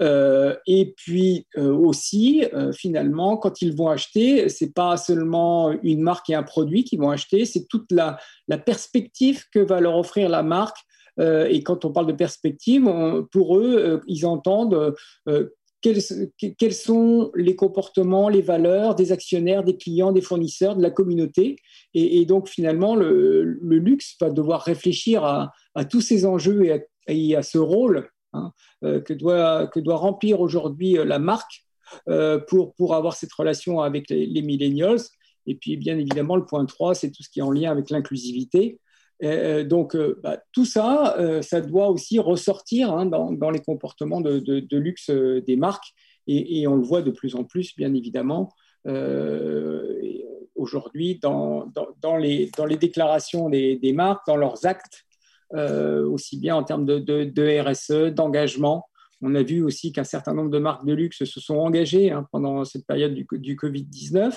Euh, 0.00 0.56
et 0.66 0.94
puis 0.96 1.46
euh, 1.58 1.72
aussi, 1.72 2.44
euh, 2.54 2.72
finalement, 2.72 3.36
quand 3.36 3.60
ils 3.60 3.76
vont 3.76 3.88
acheter, 3.88 4.48
c'est 4.48 4.72
pas 4.72 4.96
seulement 4.96 5.72
une 5.82 6.00
marque 6.00 6.30
et 6.30 6.34
un 6.34 6.42
produit 6.42 6.84
qu'ils 6.84 6.98
vont 6.98 7.10
acheter, 7.10 7.44
c'est 7.44 7.66
toute 7.68 7.90
la, 7.92 8.18
perspective 8.66 9.44
que 9.52 9.60
va 9.60 9.80
leur 9.80 9.96
offrir 9.96 10.28
la 10.28 10.42
marque. 10.42 10.76
et 11.18 11.62
quand 11.62 11.84
on 11.84 11.92
parle 11.92 12.06
de 12.06 12.12
perspective, 12.12 12.84
pour 13.30 13.58
eux, 13.58 14.00
ils 14.06 14.26
entendent 14.26 14.94
quels, 15.80 16.72
sont 16.74 17.30
les 17.34 17.56
comportements, 17.56 18.28
les 18.28 18.42
valeurs 18.42 18.94
des 18.94 19.10
actionnaires, 19.10 19.64
des 19.64 19.76
clients, 19.76 20.12
des 20.12 20.20
fournisseurs, 20.20 20.76
de 20.76 20.82
la 20.82 20.90
communauté. 20.90 21.56
Et, 21.94 22.26
donc, 22.26 22.48
finalement, 22.48 22.94
le, 22.94 23.58
luxe 23.62 24.16
va 24.20 24.28
devoir 24.30 24.62
réfléchir 24.62 25.24
à, 25.24 25.84
tous 25.86 26.02
ces 26.02 26.26
enjeux 26.26 26.82
et 27.08 27.36
à 27.36 27.42
ce 27.42 27.58
rôle 27.58 28.11
Hein, 28.34 28.52
euh, 28.82 29.00
que, 29.00 29.12
doit, 29.12 29.66
que 29.66 29.78
doit 29.78 29.96
remplir 29.96 30.40
aujourd'hui 30.40 30.98
euh, 30.98 31.04
la 31.04 31.18
marque 31.18 31.64
euh, 32.08 32.38
pour, 32.38 32.74
pour 32.74 32.94
avoir 32.94 33.14
cette 33.14 33.32
relation 33.32 33.80
avec 33.80 34.08
les, 34.08 34.42
millennials. 34.42 35.00
Et 35.46 35.54
puis, 35.54 35.76
bien 35.76 35.98
évidemment, 35.98 36.36
le 36.36 36.46
point 36.46 36.64
3, 36.64 36.94
c'est 36.94 37.10
tout 37.10 37.22
ce 37.22 37.28
qui 37.28 37.40
est 37.40 37.42
en 37.42 37.50
lien 37.50 37.70
avec 37.70 37.90
l'inclusivité. 37.90 38.78
donc, 39.66 39.96
bah, 40.22 40.38
tout 40.52 40.64
ça, 40.64 41.16
ça 41.42 41.60
doit 41.60 41.88
aussi 41.88 42.18
ressortir 42.18 42.92
hein, 42.92 43.06
dans, 43.06 43.32
dans, 43.32 43.50
les 43.50 43.58
comportements 43.58 44.20
de, 44.20 44.38
de, 44.38 44.76
luxe 44.76 45.10
des 45.10 45.56
marques. 45.56 45.92
Et, 46.28 46.66
on 46.68 46.76
le 46.76 46.84
voit 46.84 47.02
de 47.02 47.10
plus 47.10 47.34
en 47.34 47.42
plus, 47.42 47.74
bien 47.76 47.92
évidemment, 47.92 48.50
aujourd'hui 50.54 51.18
dans, 51.18 51.66
dans, 52.00 52.16
les, 52.16 52.50
dans 52.56 52.66
les 52.66 52.76
déclarations 52.76 53.50
des, 53.50 53.92
marques, 53.92 54.24
dans 54.26 54.36
leurs 54.36 54.64
actes. 54.64 55.04
Euh, 55.54 56.06
aussi 56.06 56.38
bien 56.38 56.56
en 56.56 56.62
termes 56.62 56.86
de, 56.86 57.60
RSE, 57.60 58.14
d'engagement. 58.14 58.88
On 59.20 59.34
a 59.34 59.42
vu 59.42 59.62
aussi 59.62 59.92
qu'un 59.92 60.04
certain 60.04 60.32
nombre 60.32 60.50
de 60.50 60.58
marques 60.58 60.86
de 60.86 60.94
luxe 60.94 61.24
se 61.24 61.40
sont 61.40 61.56
engagées 61.56 62.10
hein, 62.10 62.26
pendant 62.32 62.64
cette 62.64 62.86
période 62.86 63.12
du, 63.12 63.26
du 63.32 63.54
Covid-19 63.54 64.32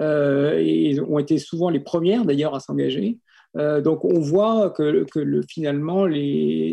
euh, 0.00 0.58
et 0.58 0.98
ont 1.00 1.20
été 1.20 1.38
souvent 1.38 1.70
les 1.70 1.78
premières 1.78 2.24
d'ailleurs 2.24 2.56
à 2.56 2.60
s'engager. 2.60 3.18
Euh, 3.56 3.80
donc 3.80 4.04
on 4.04 4.18
voit 4.18 4.70
que, 4.70 5.04
que 5.04 5.20
le, 5.20 5.42
finalement 5.48 6.06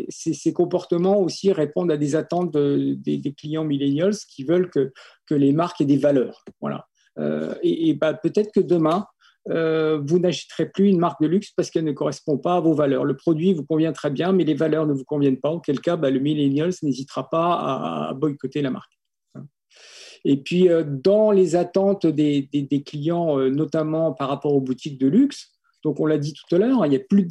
ces, 0.08 0.52
comportements 0.52 1.20
aussi 1.20 1.52
répondent 1.52 1.92
à 1.92 1.96
des 1.96 2.16
attentes 2.16 2.56
des, 2.56 3.34
clients 3.38 3.64
millennials 3.64 4.16
qui 4.28 4.42
veulent 4.42 4.68
que, 4.68 4.92
que 5.26 5.34
les 5.34 5.52
marques 5.52 5.80
aient 5.80 5.86
des 5.86 5.96
valeurs. 5.96 6.44
Voilà. 6.60 6.88
et, 7.62 7.94
bah, 7.94 8.14
peut-être 8.14 8.50
que 8.52 8.60
demain, 8.60 9.06
euh, 9.48 10.00
vous 10.04 10.18
n'achèterez 10.18 10.68
plus 10.68 10.88
une 10.88 10.98
marque 10.98 11.22
de 11.22 11.28
luxe 11.28 11.52
parce 11.56 11.70
qu'elle 11.70 11.84
ne 11.84 11.92
correspond 11.92 12.38
pas 12.38 12.56
à 12.56 12.60
vos 12.60 12.74
valeurs. 12.74 13.04
Le 13.04 13.16
produit 13.16 13.54
vous 13.54 13.64
convient 13.64 13.92
très 13.92 14.10
bien, 14.10 14.32
mais 14.32 14.44
les 14.44 14.54
valeurs 14.54 14.86
ne 14.86 14.92
vous 14.92 15.04
conviennent 15.04 15.38
pas, 15.38 15.50
auquel 15.50 15.80
cas 15.80 15.96
bah, 15.96 16.10
le 16.10 16.18
millennials 16.18 16.72
n'hésitera 16.82 17.30
pas 17.30 18.08
à, 18.08 18.14
boycotter 18.14 18.62
la 18.62 18.70
marque. 18.70 18.92
Et 20.24 20.38
puis, 20.38 20.68
euh, 20.68 20.82
dans 20.84 21.30
les 21.30 21.54
attentes 21.54 22.06
des, 22.06 22.48
clients, 22.84 23.38
euh, 23.38 23.48
notamment 23.48 24.12
par 24.12 24.28
rapport 24.28 24.54
aux 24.54 24.60
boutiques 24.60 24.98
de 24.98 25.06
luxe, 25.06 25.52
donc 25.84 26.00
on 26.00 26.06
l'a 26.06 26.18
dit 26.18 26.32
tout 26.32 26.56
à 26.56 26.58
l'heure, 26.58 26.84
il, 26.84 27.06
plus 27.06 27.22
de 27.22 27.28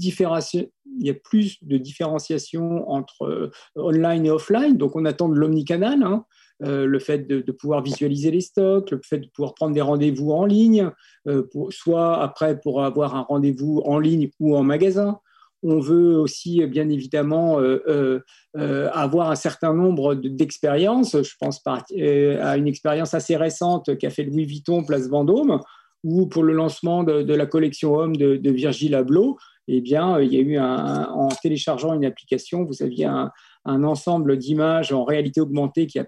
il 0.98 1.06
y 1.06 1.10
a 1.10 1.14
plus 1.14 1.58
de 1.62 1.78
différenciation 1.78 2.90
entre 2.90 3.52
online 3.76 4.28
et 4.28 4.30
offline, 4.30 4.78
donc 4.78 4.96
on 4.96 5.04
attend 5.04 5.28
de 5.28 5.36
l'omnicanal. 5.36 6.04
Hein. 6.04 6.24
Euh, 6.64 6.86
le 6.86 7.00
fait 7.00 7.28
de, 7.28 7.52
pouvoir 7.52 7.84
visualiser 7.84 8.32
les 8.32 8.40
stocks, 8.40 8.92
le 8.92 9.02
fait 9.04 9.20
de 9.20 9.28
pouvoir 9.28 9.56
prendre 9.56 9.74
des 9.74 9.82
rendez-vous 9.82 10.32
en 10.32 10.46
ligne, 10.46 10.90
euh, 11.28 11.44
soit 11.70 12.22
après 12.22 12.60
pour 12.62 12.84
avoir 12.84 13.16
un 13.16 13.22
rendez-vous 13.24 13.82
en 13.86 14.00
ligne 14.00 14.30
ou 14.40 14.56
en 14.56 14.64
magasin. 14.64 15.20
On 15.64 15.80
veut 15.80 16.16
aussi, 16.16 16.66
bien 16.68 16.88
évidemment, 16.90 17.60
euh, 17.60 18.20
avoir 18.54 19.32
un 19.32 19.36
certain 19.36 19.74
nombre 19.74 20.14
d'expériences. 20.14 21.22
Je 21.22 21.34
pense 21.40 21.60
à 21.66 22.58
une 22.58 22.68
expérience 22.68 23.16
assez 23.16 23.36
récente 23.36 23.98
qu'a 23.98 24.12
fait 24.12 24.24
Louis 24.24 24.46
Vuitton, 24.46 24.84
Place 24.86 25.10
Vendôme, 25.10 25.60
où 26.04 26.28
pour 26.28 26.44
le 26.44 26.54
lancement 26.54 27.04
de, 27.04 27.34
la 27.34 27.48
collection 27.48 27.96
Homme 27.96 28.16
de, 28.16 28.38
de 28.38 28.52
Virgil 28.52 28.96
eh 29.68 29.82
bien, 29.82 30.20
il 30.22 30.32
y 30.32 30.38
a 30.38 30.42
eu 30.42 30.58
un, 30.58 31.10
en 31.10 31.30
téléchargeant 31.30 31.94
une 31.94 32.06
application, 32.06 32.64
vous 32.64 32.84
aviez 32.84 33.06
un, 33.06 33.32
un 33.66 33.84
ensemble 33.84 34.38
d'images 34.38 34.94
en 34.94 35.04
réalité 35.04 35.42
augmentée 35.42 35.88
qui, 35.88 36.00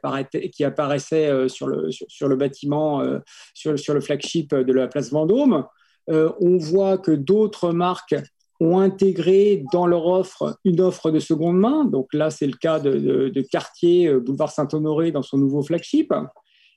qui 0.51 0.63
apparaissaient 0.63 1.29
euh, 1.29 1.47
sur 1.47 1.67
le, 1.67 1.89
sur, 1.91 2.27
le 2.27 2.35
bâtiment, 2.35 3.01
euh, 3.01 3.19
sur, 3.53 3.93
le 3.93 3.99
flagship 3.99 4.53
de 4.53 4.73
la 4.73 4.87
place 4.87 5.11
Vendôme. 5.11 5.65
Euh, 6.09 6.31
on 6.39 6.57
voit 6.57 6.97
que 6.97 7.11
d'autres 7.11 7.71
marques 7.71 8.15
ont 8.59 8.79
intégré 8.79 9.63
dans 9.71 9.85
leur 9.85 10.07
offre 10.07 10.57
une 10.63 10.81
offre 10.81 11.11
de 11.11 11.19
seconde 11.19 11.59
main. 11.59 11.85
Donc 11.85 12.13
là, 12.13 12.31
c'est 12.31 12.47
le 12.47 12.53
cas 12.53 12.79
de, 12.79 13.41
Cartier, 13.51 14.11
boulevard 14.13 14.49
Saint-Honoré, 14.49 15.11
dans 15.11 15.21
son 15.21 15.37
nouveau 15.37 15.61
flagship. 15.61 16.13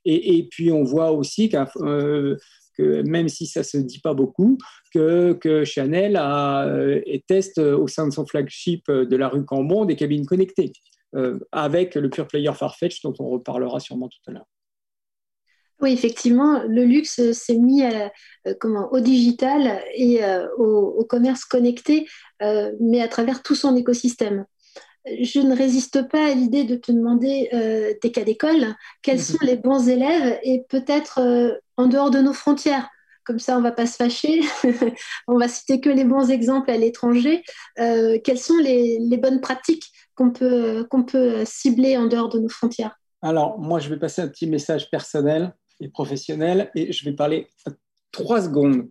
Et, 0.05 0.47
puis, 0.51 0.73
on 0.73 0.83
voit 0.83 1.13
aussi 1.13 1.51
que 2.81 3.03
même 3.03 3.29
si 3.29 3.47
ça 3.47 3.61
ne 3.61 3.65
se 3.65 3.77
dit 3.79 4.01
pas 4.01 4.15
beaucoup, 4.15 4.59
que, 4.93 5.33
que 5.35 5.65
Chanel 5.65 6.17
a, 6.17 6.67
et 7.07 7.23
teste 7.27 7.59
au 7.59 7.87
sein 7.89 8.07
de 8.07 8.13
son 8.13 8.27
flagship 8.27 8.91
de 8.91 9.17
la 9.17 9.29
rue 9.29 9.45
Cambon 9.45 9.85
des 9.85 9.97
cabines 9.97 10.27
connectées, 10.27 10.73
avec 11.53 11.95
le 11.95 12.09
pure 12.09 12.27
player 12.27 12.53
Farfetch 12.55 13.03
dont 13.03 13.15
on 13.19 13.29
reparlera 13.29 13.81
sûrement 13.81 14.09
tout 14.09 14.21
à 14.29 14.33
l'heure. 14.33 14.47
Oui, 15.81 15.93
effectivement, 15.93 16.63
le 16.65 16.85
luxe 16.85 17.33
s'est 17.33 17.57
mis 17.57 17.83
euh, 17.85 18.09
comment, 18.61 18.93
au 18.93 19.01
digital 19.01 19.83
et 19.95 20.23
euh, 20.23 20.47
au, 20.57 21.05
commerce 21.05 21.45
connecté, 21.45 22.07
euh, 22.43 22.73
mais 22.81 23.01
à 23.01 23.09
travers 23.09 23.43
tout 23.43 23.55
son 23.55 23.75
écosystème. 23.77 24.45
Je 25.07 25.41
ne 25.41 25.57
résiste 25.57 26.07
pas 26.09 26.27
à 26.27 26.35
l'idée 26.35 26.65
de 26.65 26.77
te 26.77 26.93
demander 26.93 27.49
des 28.03 28.13
cas 28.13 28.23
d'école, 28.23 28.77
quels 29.01 29.17
mhm. 29.17 29.23
sont 29.23 29.39
les 29.41 29.57
bons 29.57 29.89
élèves 29.89 30.39
et 30.43 30.63
peut-être 30.69 31.59
en 31.81 31.87
dehors 31.87 32.11
de 32.11 32.21
nos 32.21 32.33
frontières. 32.33 32.89
Comme 33.25 33.39
ça, 33.39 33.55
on 33.57 33.59
ne 33.59 33.65
va 33.65 33.73
pas 33.73 33.87
se 33.87 33.97
fâcher. 33.97 34.41
on 35.29 35.39
va 35.39 35.49
citer 35.49 35.81
que 35.81 35.91
les 35.91 36.05
bons 36.05 36.31
exemples 36.31 36.71
à 36.71 36.77
l'étranger. 36.77 37.43
quelles 37.77 38.39
sont 38.39 38.57
les, 38.59 39.19
bonnes 39.19 39.41
pratiques 39.41 39.91
qu'on 40.15 40.31
peut, 40.33 41.45
cibler 41.45 41.97
en 41.97 42.07
dehors 42.07 42.29
de 42.29 42.39
nos 42.39 42.49
frontières? 42.49 42.99
Alors, 43.23 43.59
moi, 43.59 43.79
je 43.79 43.89
vais 43.89 43.99
passer 43.99 44.23
un 44.23 44.29
petit 44.29 44.47
message 44.47 44.91
personnel 44.91 45.55
et 45.81 45.89
professionnel. 45.89 46.71
Et 46.75 46.93
je 46.93 47.05
vais 47.05 47.15
parler 47.15 47.49
trois 48.13 48.43
secondes 48.43 48.89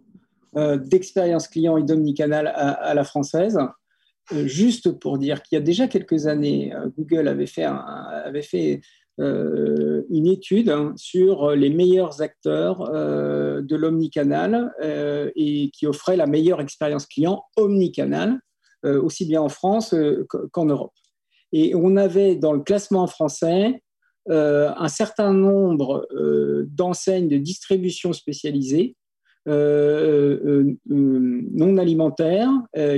euh, 0.56 0.78
d'expérience 0.78 1.48
client 1.48 1.78
et 1.78 1.84
d'omnicanal 1.84 2.48
à, 2.48 2.94
la 2.96 3.04
française. 3.04 3.60
Euh, 4.32 4.48
juste 4.48 4.92
pour 4.92 5.20
dire 5.20 5.44
qu'il 5.44 5.58
y 5.58 5.62
a 5.62 5.64
déjà 5.64 5.88
quelques 5.88 6.26
années, 6.26 6.74
euh, 6.74 6.90
Google 6.98 7.28
avait 7.28 7.46
fait, 7.46 7.66
avait 7.66 8.42
fait 8.42 8.82
une 9.20 10.28
étude 10.28 10.70
hein, 10.70 10.94
sur 10.96 11.52
les 11.52 11.70
meilleurs 11.70 12.22
acteurs 12.22 12.90
de 12.90 13.76
l'omnicanal 13.76 14.74
et 15.36 15.70
qui 15.74 15.88
offraient 15.88 16.16
la 16.16 16.26
meilleure 16.26 16.62
expérience 16.62 17.06
client 17.06 17.44
omnicanal, 17.58 18.40
aussi 18.84 19.26
bien 19.26 19.42
en 19.42 19.50
France 19.50 19.94
qu'en 20.52 20.66
Europe. 20.66 20.94
Et 21.52 21.74
on 21.76 21.98
avait 21.98 22.36
dans 22.36 22.54
le 22.54 22.62
classement 22.62 23.08
français 23.08 23.82
euh, 24.30 24.72
un 24.78 24.90
certain 24.90 25.34
nombre 25.34 26.08
euh, 26.12 26.68
d'enseignes 26.70 27.30
de 27.30 27.38
distribution 27.38 28.14
spécialisées 28.14 28.96
euh, 29.48 30.76
non 30.86 31.78
alimentaires 31.78 32.52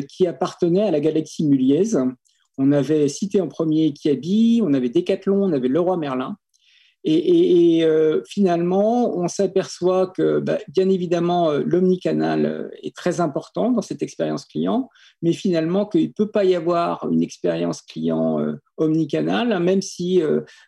qui 0.09 0.27
appartenaient 0.27 0.83
à 0.83 0.91
la 0.91 0.99
galaxie 0.99 1.47
muliaise. 1.47 1.97
On 2.57 2.71
avait 2.71 3.07
cité 3.07 3.41
en 3.41 3.47
premier 3.47 3.93
Kiabi, 3.93 4.61
on 4.63 4.73
avait 4.73 4.89
Decathlon, 4.89 5.43
on 5.43 5.53
avait 5.53 5.67
Leroy 5.67 5.97
Merlin. 5.97 6.37
Et, 7.03 7.83
euh, 7.83 8.21
finalement, 8.27 9.17
on 9.17 9.27
s'aperçoit 9.27 10.07
que, 10.07 10.39
bah, 10.39 10.59
bien 10.67 10.87
évidemment, 10.87 11.49
euh, 11.49 11.63
l'omnicanal 11.65 12.45
euh, 12.45 12.69
est 12.83 12.95
très 12.95 13.19
important 13.21 13.71
dans 13.71 13.81
cette 13.81 14.03
expérience 14.03 14.45
client, 14.45 14.87
mais 15.23 15.33
finalement 15.33 15.87
qu'il 15.87 16.07
ne 16.07 16.13
peut 16.13 16.29
pas 16.29 16.45
y 16.45 16.53
avoir 16.53 17.09
une 17.09 17.23
expérience 17.23 17.81
client 17.81 18.39
omnicanal, 18.77 19.59
même 19.63 19.81
si 19.81 20.21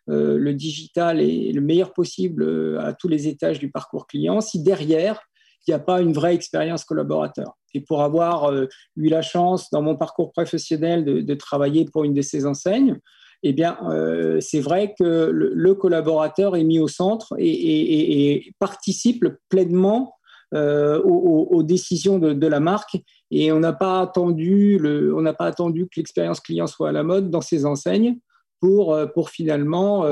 le 0.07 0.51
digital 0.53 1.21
est 1.21 1.51
le 1.51 1.61
meilleur 1.61 1.93
possible 1.93 2.79
à 2.79 2.93
tous 2.93 3.07
les 3.07 3.27
étages 3.27 3.59
du 3.59 3.71
parcours 3.71 4.07
client, 4.07 4.41
si 4.41 4.61
derrière, 4.61 5.19
il 5.67 5.71
n'y 5.71 5.75
a 5.75 5.79
pas 5.79 6.01
une 6.01 6.13
vraie 6.13 6.35
expérience 6.35 6.83
collaborateur. 6.83 7.53
Et 7.73 7.81
pour 7.81 8.01
avoir 8.01 8.53
eu 8.53 9.09
la 9.09 9.21
chance, 9.21 9.69
dans 9.71 9.81
mon 9.81 9.95
parcours 9.95 10.31
professionnel, 10.31 11.03
de, 11.03 11.33
travailler 11.33 11.85
pour 11.85 12.03
une 12.03 12.13
de 12.13 12.21
ces 12.21 12.45
enseignes, 12.45 12.99
eh 13.43 13.51
bien, 13.51 13.77
euh, 13.89 14.39
c'est 14.39 14.61
vrai 14.61 14.95
que 14.97 15.29
le, 15.31 15.73
collaborateur 15.75 16.55
est 16.55 16.63
mis 16.63 16.79
au 16.79 16.87
centre 16.87 17.33
et, 17.37 18.51
participe 18.57 19.25
pleinement 19.49 20.15
euh, 20.53 21.01
aux, 21.01 21.61
décisions 21.61 22.19
de, 22.19 22.47
la 22.47 22.61
marque. 22.61 22.97
Et 23.31 23.51
on 23.51 23.59
n'a 23.59 23.73
pas 23.73 23.99
attendu, 23.99 24.79
on 25.13 25.21
n'a 25.21 25.33
pas 25.33 25.45
attendu 25.45 25.85
que 25.85 25.99
l'expérience 25.99 26.39
client 26.39 26.67
soit 26.67 26.89
à 26.89 26.91
la 26.93 27.03
mode 27.03 27.29
dans 27.29 27.41
ces 27.41 27.65
enseignes 27.65 28.17
euh, 28.63 29.07
pour 29.07 29.29
finalement 29.29 30.03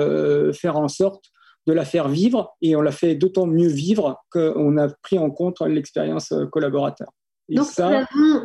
faire 0.52 0.78
en 0.78 0.90
sorte 0.90 1.24
de 1.68 1.74
la 1.74 1.86
faire 1.86 2.10
vivre. 2.10 2.54
Et 2.62 2.76
on 2.76 2.82
l'a 2.82 2.92
fait 2.92 3.16
d'autant 3.16 3.48
mieux 3.48 3.70
vivre 3.70 4.22
qu'on 4.30 4.78
a 4.78 4.90
pris 5.04 5.18
en 5.18 5.32
compte 5.32 5.62
l'expérience 5.62 6.34
collaborateur. 6.52 7.08
Donc, 7.56 7.68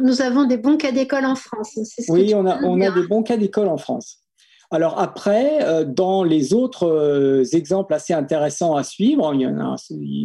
nous, 0.03 0.23
avons, 0.23 0.45
des 0.45 0.57
bons 0.57 0.77
cas 0.77 0.93
d'école 0.93 1.25
en 1.25 1.37
France. 1.37 1.79
oui, 2.09 2.35
on 2.35 2.47
a, 2.47 2.61
on 2.63 2.81
a 2.81 2.91
des 2.91 3.07
bons 3.07 3.23
cas 3.23 3.37
d'école 3.37 3.69
en 3.69 3.79
France. 3.79 4.27
Alors 4.71 4.99
après, 4.99 5.65
euh, 5.65 5.85
dans 5.85 6.25
les 6.25 6.53
autres 6.53 6.87
euh, 6.87 7.45
exemples 7.53 7.95
assez 7.95 8.13
intéressants 8.13 8.75
à 8.75 8.83
suivre, 8.83 9.33
il 9.35 9.43
y 9.43 9.47
en 9.47 9.59
a, 9.61 9.77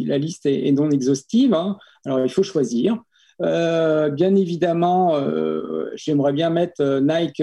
la 0.06 0.18
liste 0.18 0.46
est, 0.46 0.72
non 0.72 0.90
exhaustive, 0.90 1.54
hein. 1.54 1.78
alors 2.04 2.20
il 2.20 2.30
faut 2.30 2.42
choisir. 2.42 2.98
Euh, 3.40 4.10
bien 4.10 4.34
évidemment, 4.36 5.16
j'aimerais 5.94 6.32
bien 6.32 6.50
mettre 6.50 7.00
Nike 7.00 7.42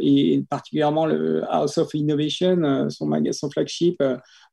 et 0.00 0.44
particulièrement 0.48 1.06
le 1.06 1.42
House 1.48 1.78
of 1.78 1.92
Innovation, 1.94 2.88
son, 2.88 3.10
son 3.32 3.50
flagship, 3.50 4.02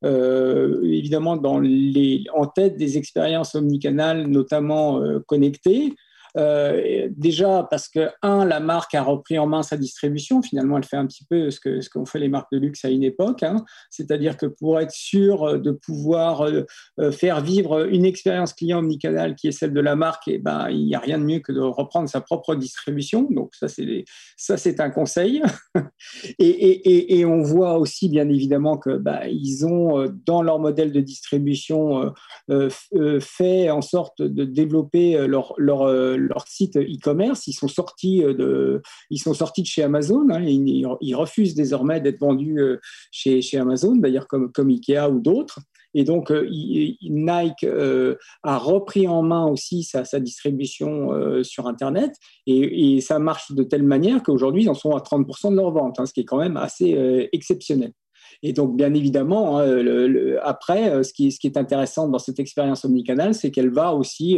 évidemment 0.04 1.36
dans 1.36 1.60
les, 1.60 2.24
en 2.34 2.48
tête 2.48 2.78
des 2.78 2.98
expériences 2.98 3.54
omnicanales, 3.54 4.28
notamment 4.28 5.02
connectées. 5.28 5.94
Euh, 6.38 7.08
déjà 7.12 7.68
parce 7.70 7.88
que, 7.90 8.10
un, 8.22 8.46
la 8.46 8.60
marque 8.60 8.94
a 8.94 9.02
repris 9.02 9.40
en 9.40 9.48
main 9.48 9.64
sa 9.64 9.78
distribution. 9.78 10.42
Finalement, 10.42 10.78
elle 10.78 10.84
fait 10.84 10.98
un 10.98 11.08
petit 11.08 11.26
peu 11.26 11.50
ce 11.50 11.60
qu'ont 11.60 11.82
ce 11.82 11.90
qu'ont 11.90 12.06
fait 12.06 12.20
les 12.20 12.30
marques 12.30 12.52
de 12.52 12.60
luxe 12.60 12.86
à 12.86 12.90
une 12.90 13.04
époque. 13.04 13.44
Hein. 13.44 13.66
C'est-à-dire 13.90 14.38
que 14.38 14.46
pour 14.46 14.80
être 14.80 14.92
sûr 14.92 15.60
de 15.60 15.72
pouvoir 15.72 16.42
euh, 16.42 16.66
euh, 17.00 17.12
faire 17.12 17.42
vivre 17.42 17.88
une 17.90 18.06
expérience 18.06 18.54
client 18.54 18.80
omnicanal 18.80 19.36
qui 19.36 19.48
est 19.48 19.52
celle 19.52 19.74
de 19.74 19.82
la 19.82 19.96
marque, 19.96 20.28
et 20.28 20.36
eh 20.36 20.38
ben, 20.38 20.70
il 20.70 20.86
n'y 20.86 20.96
a 20.96 21.00
rien 21.00 21.18
de 21.18 21.24
mieux 21.24 21.40
que 21.40 21.52
de 21.52 21.60
reprendre 21.60 22.10
sa 22.10 22.22
propre 22.22 22.56
distribution. 22.56 23.28
Donc, 23.32 23.54
ça, 23.56 23.68
c'est, 23.68 24.80
un 24.80 24.90
conseil. 24.90 25.42
et, 26.40 26.48
et, 26.48 27.20
et, 27.20 27.26
on 27.26 27.42
voit 27.42 27.78
aussi, 27.78 28.10
bien 28.10 28.30
évidemment, 28.30 28.78
que 28.78 28.98
bah, 28.98 29.28
ils 29.28 29.66
ont, 29.66 30.06
dans 30.26 30.44
leur 30.44 30.60
modèle 30.60 30.92
de 30.92 31.02
distribution, 31.02 32.14
fait 33.20 33.70
en 33.70 33.82
sorte 33.82 34.22
de 34.22 34.44
développer 34.46 35.26
leur 35.28 35.54
leur 35.58 35.88
site 36.48 36.78
e-commerce. 36.78 37.48
Ils 37.48 37.54
sont 37.54 37.68
sortis 37.68 38.24
euh, 38.24 38.34
de, 38.34 38.82
ils 39.10 39.20
sont 39.20 39.34
sortis 39.34 39.62
de 39.62 39.68
chez 39.68 39.84
Amazon. 39.84 40.28
Hein, 40.30 40.44
ils, 40.44 41.16
refusent 41.16 41.56
désormais 41.56 42.00
d'être 42.00 42.20
vendus 42.20 42.60
euh, 42.60 42.78
chez, 43.12 43.42
chez 43.42 43.58
Amazon, 43.58 43.96
d'ailleurs 43.96 44.28
comme, 44.28 44.52
comme 44.52 44.70
Ikea 44.70 45.10
ou 45.10 45.20
d'autres. 45.20 45.60
Et 45.94 46.04
donc, 46.04 46.30
euh, 46.30 46.48
Nike 47.02 47.66
a 48.44 48.58
repris 48.58 49.08
en 49.08 49.24
main 49.24 49.48
aussi 49.48 49.84
sa, 49.84 50.04
distribution 50.20 51.10
sur 51.44 51.66
Internet. 51.68 52.14
Et, 52.46 53.02
ça 53.02 53.18
marche 53.18 53.52
de 53.52 53.64
telle 53.64 53.84
manière 53.84 54.22
qu'aujourd'hui, 54.22 54.64
ils 54.64 54.70
en 54.70 54.76
sont 54.76 54.92
à 54.92 55.00
30% 55.00 55.52
de 55.52 55.56
leur 55.56 55.72
vente, 55.72 56.00
hein, 56.00 56.06
ce 56.06 56.14
qui 56.14 56.20
est 56.20 56.26
quand 56.26 56.38
même 56.38 56.58
assez 56.58 57.30
exceptionnel. 57.32 57.94
Et 58.44 58.54
donc, 58.54 58.76
bien 58.76 58.94
évidemment, 58.94 59.60
hein, 59.60 60.38
après, 60.44 61.04
ce 61.04 61.14
qui, 61.14 61.32
ce 61.32 61.40
qui, 61.40 61.48
est 61.48 61.58
intéressant 61.58 62.08
dans 62.08 62.20
cette 62.20 62.40
expérience 62.40 62.86
omnicanal, 62.86 63.34
c'est 63.34 63.50
qu'elle 63.50 63.72
va 63.72 63.94
aussi 63.94 64.38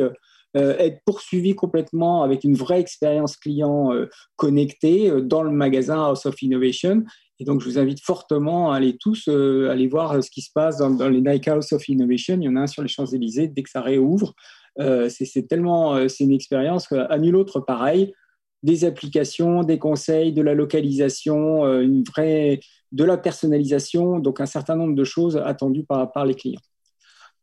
être 0.55 1.01
poursuivi 1.05 1.55
complètement 1.55 2.23
avec 2.23 2.43
une 2.43 2.55
vraie 2.55 2.79
expérience 2.79 3.37
client 3.37 3.93
euh, 3.93 4.07
connectée 4.35 5.09
euh, 5.09 5.21
dans 5.21 5.43
le 5.43 5.51
magasin 5.51 6.03
House 6.03 6.25
of 6.25 6.41
Innovation. 6.41 7.03
Et 7.39 7.45
donc, 7.45 7.61
je 7.61 7.65
vous 7.65 7.79
invite 7.79 8.01
fortement 8.01 8.71
à 8.71 8.77
aller 8.77 8.97
tous 8.99 9.29
aller 9.29 9.87
voir 9.87 10.21
ce 10.21 10.29
qui 10.29 10.41
se 10.41 10.51
passe 10.53 10.77
dans, 10.77 11.07
les 11.07 11.21
Nike 11.21 11.47
House 11.47 11.71
of 11.71 11.87
Innovation. 11.87 12.35
Il 12.41 12.43
y 12.43 12.49
en 12.49 12.57
a 12.57 12.61
un 12.61 12.67
sur 12.67 12.81
les 12.81 12.89
Champs-Élysées 12.89 13.47
dès 13.47 13.63
que 13.63 13.69
ça 13.69 13.79
réouvre. 13.79 14.33
c'est 14.77 15.47
tellement, 15.47 16.05
c'est 16.09 16.25
une 16.25 16.33
expérience 16.33 16.91
à 16.91 17.17
nul 17.17 17.37
autre 17.37 17.61
pareil. 17.61 18.13
Des 18.61 18.83
applications, 18.83 19.63
des 19.63 19.79
conseils, 19.79 20.33
de 20.33 20.41
la 20.41 20.53
localisation, 20.53 21.65
une 21.79 22.03
vraie, 22.03 22.59
de 22.91 23.05
la 23.05 23.17
personnalisation, 23.17 24.19
donc 24.19 24.41
un 24.41 24.45
certain 24.45 24.75
nombre 24.75 24.95
de 24.95 25.05
choses 25.05 25.37
attendues 25.37 25.85
par, 25.85 26.11
par 26.11 26.25
les 26.25 26.35
clients. 26.35 26.59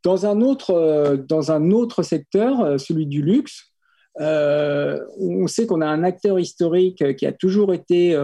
Dans 0.06 0.24
un 0.24 0.40
autre, 0.40 0.70
euh, 0.70 1.16
dans 1.16 1.50
un 1.50 1.72
autre 1.72 2.04
secteur, 2.04 2.60
euh, 2.60 2.78
celui 2.78 3.06
du 3.06 3.22
luxe, 3.22 3.72
euh, 4.20 5.00
on 5.18 5.48
sait 5.48 5.66
qu'on 5.66 5.80
a 5.80 5.86
un 5.86 6.04
acteur 6.04 6.38
historique 6.38 7.16
qui 7.16 7.26
a 7.26 7.32
toujours 7.32 7.74
été 7.74 8.16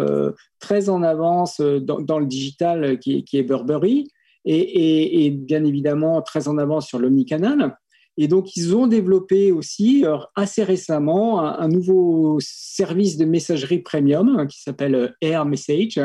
très 0.61 0.89
en 0.89 1.03
avance 1.03 1.61
dans, 1.61 2.19
le 2.19 2.27
digital, 2.27 3.01
qui, 3.01 3.27
est 3.33 3.43
Burberry, 3.43 4.09
et, 4.45 5.31
bien 5.31 5.65
évidemment 5.65 6.23
très 6.23 6.47
en 6.47 6.57
avance 6.57 6.87
sur 6.87 7.01
l'omnicanal. 7.01 7.77
Et 8.17 8.29
donc, 8.29 8.57
ils 8.57 8.75
ont 8.77 8.87
développé 8.87 9.53
aussi 9.53 10.05
assez 10.35 10.63
récemment 10.63 11.41
un, 11.41 11.69
nouveau 11.69 12.39
service 12.41 13.19
de 13.19 13.27
messagerie 13.27 13.81
premium 13.81 14.37
hein, 14.39 14.47
qui 14.47 14.63
s'appelle 14.63 15.15
Air 15.21 15.45
Message, 15.45 16.01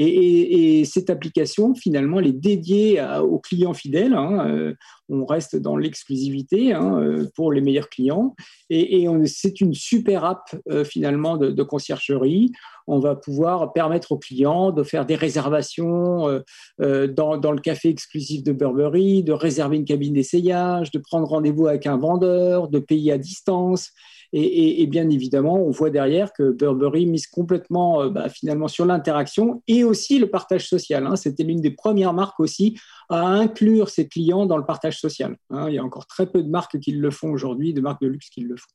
et, 0.00 0.84
cette 0.84 1.10
application, 1.10 1.74
finalement, 1.74 2.20
elle 2.20 2.28
est 2.28 2.32
dédiée 2.32 3.02
aux 3.20 3.38
clients 3.38 3.74
fidèles. 3.74 4.14
Hein. 4.14 4.46
Euh, 4.48 4.74
on 5.08 5.24
reste 5.24 5.56
dans 5.56 5.76
l'exclusivité 5.76 6.72
hein, 6.72 7.00
euh, 7.00 7.26
pour 7.34 7.52
les 7.52 7.60
meilleurs 7.60 7.88
clients. 7.88 8.34
Et, 8.70 9.06
c'est 9.26 9.60
une 9.60 9.74
super 9.74 10.24
app 10.24 10.54
euh, 10.70 10.84
finalement 10.84 11.36
de, 11.36 11.62
conciergerie. 11.62 12.52
On 12.86 12.98
va 12.98 13.16
pouvoir 13.16 13.72
permettre 13.72 14.12
aux 14.12 14.18
clients 14.18 14.70
de 14.70 14.82
faire 14.82 15.06
des 15.06 15.14
réservations 15.14 16.42
euh, 16.80 17.06
dans, 17.06 17.52
le 17.52 17.60
café 17.60 17.88
exclusif 17.88 18.42
de 18.42 18.52
Burberry, 18.52 19.22
de 19.22 19.32
réserver 19.32 19.76
une 19.76 19.84
cabine 19.84 20.14
d'essayage, 20.14 20.90
de 20.90 20.98
prendre 20.98 21.26
rendez-vous 21.28 21.66
avec 21.66 21.86
un 21.86 21.96
vendeur, 21.96 22.68
de 22.68 22.78
payer 22.78 23.12
à 23.12 23.18
distance. 23.18 23.92
Et, 24.32 24.86
bien 24.86 25.08
évidemment, 25.08 25.54
on 25.54 25.70
voit 25.70 25.88
derrière 25.88 26.32
que 26.34 26.50
Burberry 26.50 27.06
mise 27.06 27.26
complètement 27.26 28.08
bah, 28.10 28.28
finalement 28.28 28.68
sur 28.68 28.84
l'interaction 28.84 29.62
et 29.66 29.84
aussi 29.84 30.18
le 30.18 30.28
partage 30.28 30.68
social. 30.68 31.06
Hein. 31.06 31.16
C'était 31.16 31.44
l'une 31.44 31.62
des 31.62 31.70
premières 31.70 32.12
marques 32.12 32.38
aussi 32.40 32.78
à 33.08 33.26
inclure 33.26 33.88
ses 33.88 34.06
clients 34.06 34.44
dans 34.44 34.58
le 34.58 34.66
partage 34.66 35.00
social. 35.00 35.36
Hein. 35.50 35.68
il 35.68 35.76
y 35.76 35.78
a 35.78 35.84
encore 35.84 36.06
très 36.06 36.30
peu 36.30 36.42
de 36.42 36.50
marques 36.50 36.78
qui 36.78 36.92
le 36.92 37.10
font 37.10 37.30
aujourd'hui, 37.30 37.72
de 37.72 37.80
marques 37.80 38.02
de 38.02 38.08
luxe 38.08 38.28
qui 38.28 38.42
le 38.42 38.56
font. 38.56 38.66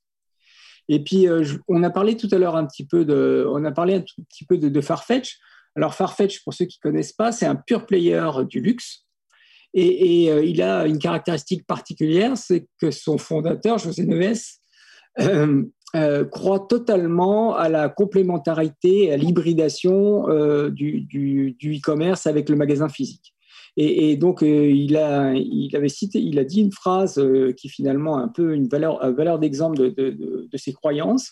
Et 0.90 1.04
puis, 1.04 1.28
euh, 1.28 1.46
on 1.68 1.84
a 1.84 1.90
parlé 1.90 2.18
tout 2.18 2.28
à 2.32 2.38
l'heure 2.38 2.56
un 2.56 2.66
petit 2.66 2.86
peu 2.86 3.06
de, 3.06 3.46
on 3.50 3.64
a 3.64 3.72
parlé 3.72 3.96
un 3.96 4.02
petit 4.02 4.46
peu 4.46 4.58
de, 4.58 4.82
Farfetch. 4.82 5.38
Alors 5.76 5.96
Farfetch, 5.96 6.44
pour 6.44 6.54
ceux 6.54 6.66
qui 6.66 6.80
connaissent 6.80 7.14
pas, 7.14 7.32
c'est 7.32 7.46
un 7.46 7.56
pure 7.56 7.86
player 7.86 8.22
du 8.50 8.60
luxe. 8.60 9.06
Et, 9.74 10.30
euh, 10.30 10.44
il 10.44 10.62
a 10.62 10.86
une 10.86 11.00
caractéristique 11.00 11.66
particulière, 11.66 12.38
c'est 12.38 12.68
que 12.80 12.92
son 12.92 13.18
fondateur, 13.18 13.80
José 13.80 14.06
Neves, 14.06 14.60
euh, 15.20 16.26
croit 16.26 16.66
totalement 16.68 17.56
à 17.56 17.70
la 17.70 17.90
complémentarité, 17.90 19.12
à 19.12 19.18
l'hybridation 19.18 20.28
du 20.70 21.56
e-commerce 21.64 22.28
avec 22.28 22.50
le 22.50 22.56
magasin 22.56 22.90
physique. 22.90 23.34
Et, 23.76 24.18
donc, 24.18 24.44
euh, 24.44 24.70
il, 24.70 24.98
a, 24.98 25.34
il 25.34 25.76
avait 25.76 25.90
cité, 25.90 26.20
il 26.20 26.38
a 26.38 26.44
dit 26.44 26.62
une 26.62 26.72
phrase 26.72 27.18
euh, 27.18 27.54
qui 27.54 27.70
finalement 27.70 28.20
un 28.20 28.28
peu 28.28 28.54
une 28.54 28.68
valeur, 28.68 29.00
valeur 29.14 29.40
d'exemple 29.40 29.78
de, 29.78 29.90
de, 29.90 30.58
ses 30.58 30.74
croyances. 30.74 31.32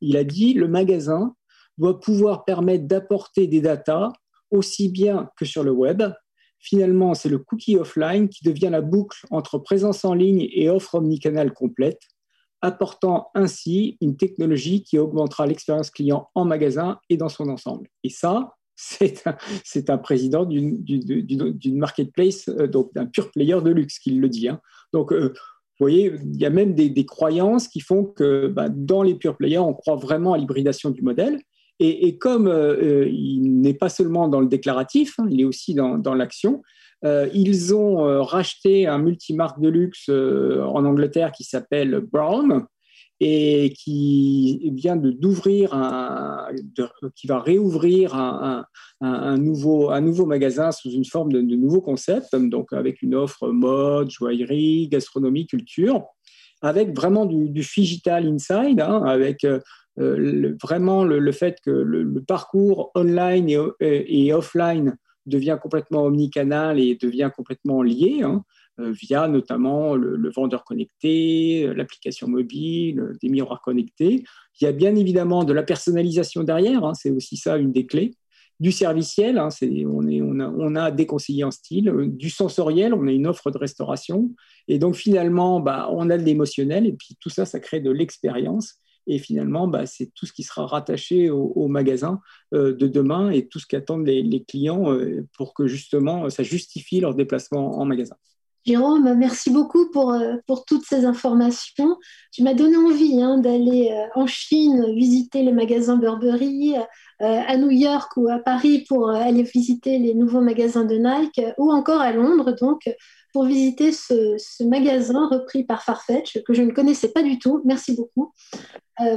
Il 0.00 0.16
a 0.16 0.24
dit 0.24 0.54
le 0.54 0.68
magasin 0.68 1.34
doit 1.76 2.00
pouvoir 2.00 2.44
permettre 2.44 2.86
d'apporter 2.86 3.46
des 3.46 3.60
datas 3.60 4.10
aussi 4.50 4.88
bien 4.88 5.28
que 5.36 5.44
sur 5.44 5.64
le 5.64 5.70
web. 5.70 6.02
Finalement, 6.58 7.12
c'est 7.12 7.28
le 7.28 7.38
cookie 7.38 7.76
offline 7.76 8.28
qui 8.28 8.44
devient 8.44 8.70
la 8.70 8.80
boucle 8.80 9.26
entre 9.30 9.58
présence 9.58 10.04
en 10.04 10.14
ligne 10.14 10.48
et 10.50 10.70
offre 10.70 10.94
omnicanal 10.94 11.52
complète, 11.52 12.00
apportant 12.62 13.28
ainsi 13.34 13.98
une 14.00 14.16
technologie 14.16 14.82
qui 14.82 14.98
augmentera 14.98 15.46
l'expérience 15.46 15.90
client 15.90 16.30
en 16.34 16.44
magasin 16.44 16.98
et 17.10 17.16
dans 17.16 17.28
son 17.28 17.48
ensemble. 17.48 17.88
Et 18.04 18.08
ça, 18.08 18.54
c'est 18.76 19.90
un, 19.90 19.98
président 19.98 20.44
d'une 20.44 21.78
marketplace, 21.78 22.48
euh, 22.48 22.66
donc 22.66 22.92
d'un 22.94 23.06
pur 23.06 23.30
player 23.30 23.60
de 23.62 23.70
luxe, 23.70 23.98
qui 23.98 24.12
le 24.12 24.28
dit. 24.28 24.48
Hein. 24.48 24.60
Donc, 24.92 25.12
euh, 25.12 25.28
vous 25.28 25.84
voyez, 25.88 26.12
il 26.24 26.40
y 26.40 26.46
a 26.46 26.50
même 26.50 26.74
des, 26.74 27.06
croyances 27.06 27.68
qui 27.68 27.80
font 27.80 28.04
que 28.04 28.46
bah, 28.46 28.68
dans 28.68 29.02
les 29.02 29.14
pure 29.14 29.36
players, 29.36 29.58
on 29.58 29.74
croit 29.74 29.96
vraiment 29.96 30.32
à 30.32 30.38
l'hybridation 30.38 30.90
du 30.90 31.02
modèle. 31.02 31.40
Et, 31.80 32.16
comme 32.16 32.46
euh, 32.46 33.08
il 33.08 33.60
n'est 33.60 33.74
pas 33.74 33.88
seulement 33.88 34.28
dans 34.28 34.40
le 34.40 34.46
déclaratif, 34.46 35.14
hein, 35.18 35.26
il 35.28 35.40
est 35.40 35.44
aussi 35.44 35.74
dans, 35.74 35.98
dans 35.98 36.14
l'action, 36.14 36.62
ils 37.04 37.74
ont 37.74 38.22
racheté 38.22 38.86
un 38.86 38.98
multimarque 38.98 39.60
de 39.60 39.68
luxe 39.68 40.08
en 40.08 40.84
Angleterre 40.84 41.32
qui 41.32 41.44
s'appelle 41.44 42.00
Brown, 42.00 42.66
et 43.24 43.72
qui 43.78 44.72
vient 44.74 44.96
d'ouvrir 44.96 45.70
qui 47.14 47.26
va 47.28 47.38
réouvrir 47.38 48.16
un, 48.16 48.64
un, 49.00 49.38
nouveau, 49.38 49.90
un 49.90 50.00
nouveau 50.00 50.26
magasin 50.26 50.72
sous 50.72 50.90
une 50.90 51.04
forme 51.04 51.32
de, 51.32 51.40
de 51.40 51.54
nouveau 51.54 51.80
concept, 51.80 52.34
donc 52.34 52.72
avec 52.72 53.00
une 53.00 53.14
offre 53.14 53.48
mode, 53.52 54.10
joaillerie, 54.10 54.88
gastronomie, 54.88 55.46
culture, 55.46 56.04
avec 56.62 56.96
vraiment 56.96 57.24
du, 57.24 57.48
digital 57.48 58.26
inside, 58.26 58.80
hein, 58.80 59.04
avec 59.04 59.44
euh, 59.44 59.60
vraiment 60.60 61.04
le, 61.04 61.32
fait 61.32 61.58
que 61.64 61.70
le, 61.70 62.22
parcours 62.22 62.90
online 62.96 63.48
et, 63.48 64.26
et, 64.26 64.32
offline 64.32 64.96
devient 65.26 65.58
complètement 65.60 66.04
omnicanal 66.04 66.80
et 66.80 66.96
devient 66.96 67.30
complètement 67.34 67.82
lié. 67.82 68.22
Hein. 68.22 68.44
Euh, 68.80 68.90
via 68.90 69.28
notamment 69.28 69.94
le, 69.96 70.30
vendeur 70.30 70.64
connecté, 70.64 71.66
euh, 71.66 71.74
l'application 71.74 72.26
mobile, 72.26 73.00
euh, 73.00 73.12
des 73.20 73.28
miroirs 73.28 73.60
connectés. 73.60 74.24
Il 74.58 74.64
y 74.64 74.66
a 74.66 74.72
bien 74.72 74.96
évidemment 74.96 75.44
de 75.44 75.52
la 75.52 75.62
personnalisation 75.62 76.42
derrière, 76.42 76.82
hein, 76.82 76.94
c'est 76.94 77.10
aussi 77.10 77.36
ça 77.36 77.58
une 77.58 77.70
des 77.70 77.84
clés. 77.84 78.14
Du 78.60 78.72
serviciel, 78.72 79.36
hein, 79.36 79.48
on, 79.60 80.08
on, 80.08 80.40
a, 80.40 80.90
on, 80.90 80.94
des 80.94 81.04
conseillers 81.04 81.44
en 81.44 81.50
style. 81.50 81.92
Du 82.16 82.30
sensoriel, 82.30 82.94
on 82.94 83.06
a 83.08 83.12
une 83.12 83.26
offre 83.26 83.50
de 83.50 83.58
restauration. 83.58 84.30
Et 84.68 84.78
donc 84.78 84.94
finalement, 84.94 85.60
bah, 85.60 85.88
on 85.92 86.08
a 86.08 86.16
de 86.16 86.22
l'émotionnel. 86.22 86.86
Et 86.86 86.92
puis 86.92 87.16
tout 87.20 87.28
ça, 87.28 87.44
ça 87.44 87.60
crée 87.60 87.80
de 87.80 87.90
l'expérience. 87.90 88.76
Et 89.06 89.18
finalement, 89.18 89.66
bah, 89.66 89.86
c'est 89.86 90.12
tout 90.14 90.26
ce 90.26 90.32
qui 90.32 90.42
sera 90.42 90.66
rattaché 90.66 91.30
au, 91.30 91.68
magasin 91.68 92.20
de 92.52 92.72
demain 92.72 93.30
et 93.30 93.46
tout 93.48 93.58
ce 93.58 93.66
qu'attendent 93.66 94.06
les, 94.06 94.44
clients 94.44 94.84
pour 95.36 95.54
que 95.54 95.66
justement 95.66 96.30
ça 96.30 96.42
justifie 96.42 97.00
leur 97.00 97.14
déplacement 97.14 97.78
en 97.78 97.84
magasin. 97.84 98.16
Jérôme, 98.64 99.14
merci 99.14 99.50
beaucoup 99.50 99.90
pour, 99.90 100.12
euh, 100.12 100.36
toutes 100.68 100.84
ces 100.84 101.04
informations. 101.04 101.96
Tu 102.30 102.44
m'as 102.44 102.54
donné 102.54 102.76
envie 102.76 103.20
hein, 103.20 103.38
d'aller 103.38 103.90
euh, 103.90 104.20
en 104.20 104.28
Chine 104.28 104.94
visiter 104.94 105.42
les 105.42 105.50
magasins 105.50 105.96
Burberry, 105.96 106.76
euh, 106.76 106.80
à 107.20 107.56
New 107.56 107.70
York 107.70 108.12
ou 108.16 108.28
à 108.28 108.38
Paris 108.38 108.84
pour 108.88 109.10
aller 109.10 109.42
visiter 109.42 109.98
les 109.98 110.14
nouveaux 110.14 110.40
magasins 110.40 110.84
de 110.84 110.94
Nike, 110.94 111.40
ou 111.58 111.72
encore 111.72 112.00
à 112.00 112.12
Londres, 112.12 112.54
donc 112.60 112.82
pour 113.32 113.44
visiter 113.44 113.92
ce, 113.92 114.36
ce 114.38 114.64
magasin 114.64 115.28
repris 115.28 115.64
par 115.64 115.82
Farfetch 115.82 116.42
que 116.44 116.54
je 116.54 116.62
ne 116.62 116.72
connaissais 116.72 117.08
pas 117.08 117.22
du 117.22 117.38
tout. 117.38 117.62
Merci 117.64 117.94
beaucoup. 117.94 118.32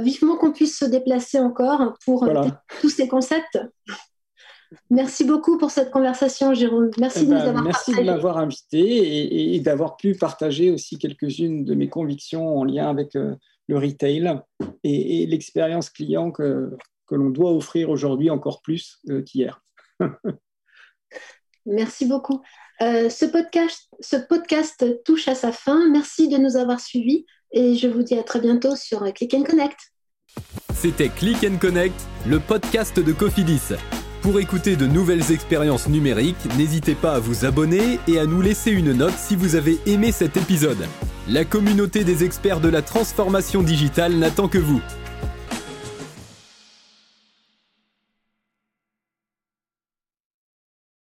vivement 0.02 0.36
qu'on 0.36 0.52
puisse 0.52 0.78
se 0.78 0.84
déplacer 0.84 1.38
encore 1.38 1.94
pour 2.04 2.28
tous 2.80 2.90
ces 2.90 3.08
concepts. 3.08 3.58
Merci 4.90 5.24
beaucoup 5.24 5.58
pour 5.58 5.70
cette 5.70 5.90
conversation, 5.90 6.54
Jérôme. 6.54 6.90
Merci 6.98 7.26
de 7.26 7.34
eh 7.34 7.52
ben, 7.52 7.62
Merci 7.62 7.94
de 7.94 8.02
m'avoir 8.02 8.38
invité 8.38 9.54
et, 9.54 9.60
d'avoir 9.60 9.96
pu 9.96 10.14
partager 10.14 10.70
aussi 10.70 10.98
quelques-unes 10.98 11.64
de 11.64 11.74
mes 11.74 11.88
convictions 11.88 12.58
en 12.58 12.64
lien 12.64 12.88
avec 12.88 13.16
euh, 13.16 13.34
le 13.68 13.78
retail 13.78 14.40
et, 14.82 15.26
l'expérience 15.26 15.90
client 15.90 16.30
que, 16.30 16.76
que 17.06 17.14
l'on 17.14 17.30
doit 17.30 17.52
offrir 17.52 17.90
aujourd'hui 17.90 18.30
encore 18.30 18.60
plus 18.62 19.00
euh, 19.08 19.22
qu'hier. 19.22 19.62
Merci 21.66 22.06
beaucoup. 22.06 22.42
Euh, 22.82 23.08
ce, 23.08 23.24
podcast, 24.16 24.84
touche 25.04 25.28
à 25.28 25.34
sa 25.34 25.52
fin. 25.52 25.88
Merci 25.90 26.28
de 26.28 26.36
nous 26.36 26.56
avoir 26.56 26.80
suivis 26.80 27.24
et 27.52 27.74
je 27.74 27.88
vous 27.88 28.02
dis 28.02 28.18
à 28.18 28.22
très 28.22 28.40
bientôt 28.40 28.76
sur 28.76 29.02
Click 29.14 29.34
and 29.34 29.44
Connect. 29.44 29.78
C'était 30.74 31.08
Click 31.08 31.38
and 31.44 31.56
Connect, 31.58 31.94
le 32.26 32.38
podcast 32.38 33.00
de 33.00 33.12
Cofidis. 33.12 33.74
Pour 34.20 34.40
écouter 34.40 34.76
de 34.76 34.86
nouvelles 34.86 35.32
expériences 35.32 35.88
numériques, 35.88 36.36
n'hésitez 36.58 36.94
pas 36.94 37.12
à 37.12 37.18
vous 37.18 37.44
abonner 37.44 37.98
et 38.08 38.18
à 38.18 38.26
nous 38.26 38.42
laisser 38.42 38.72
une 38.72 38.92
note 38.92 39.14
si 39.16 39.36
vous 39.36 39.54
avez 39.54 39.78
aimé 39.86 40.12
cet 40.12 40.36
épisode. 40.36 40.84
La 41.28 41.44
communauté 41.44 42.04
des 42.04 42.24
experts 42.24 42.60
de 42.60 42.68
la 42.68 42.82
transformation 42.82 43.62
digitale 43.62 44.14
n'attend 44.14 44.48
que 44.48 44.58
vous. 44.58 44.82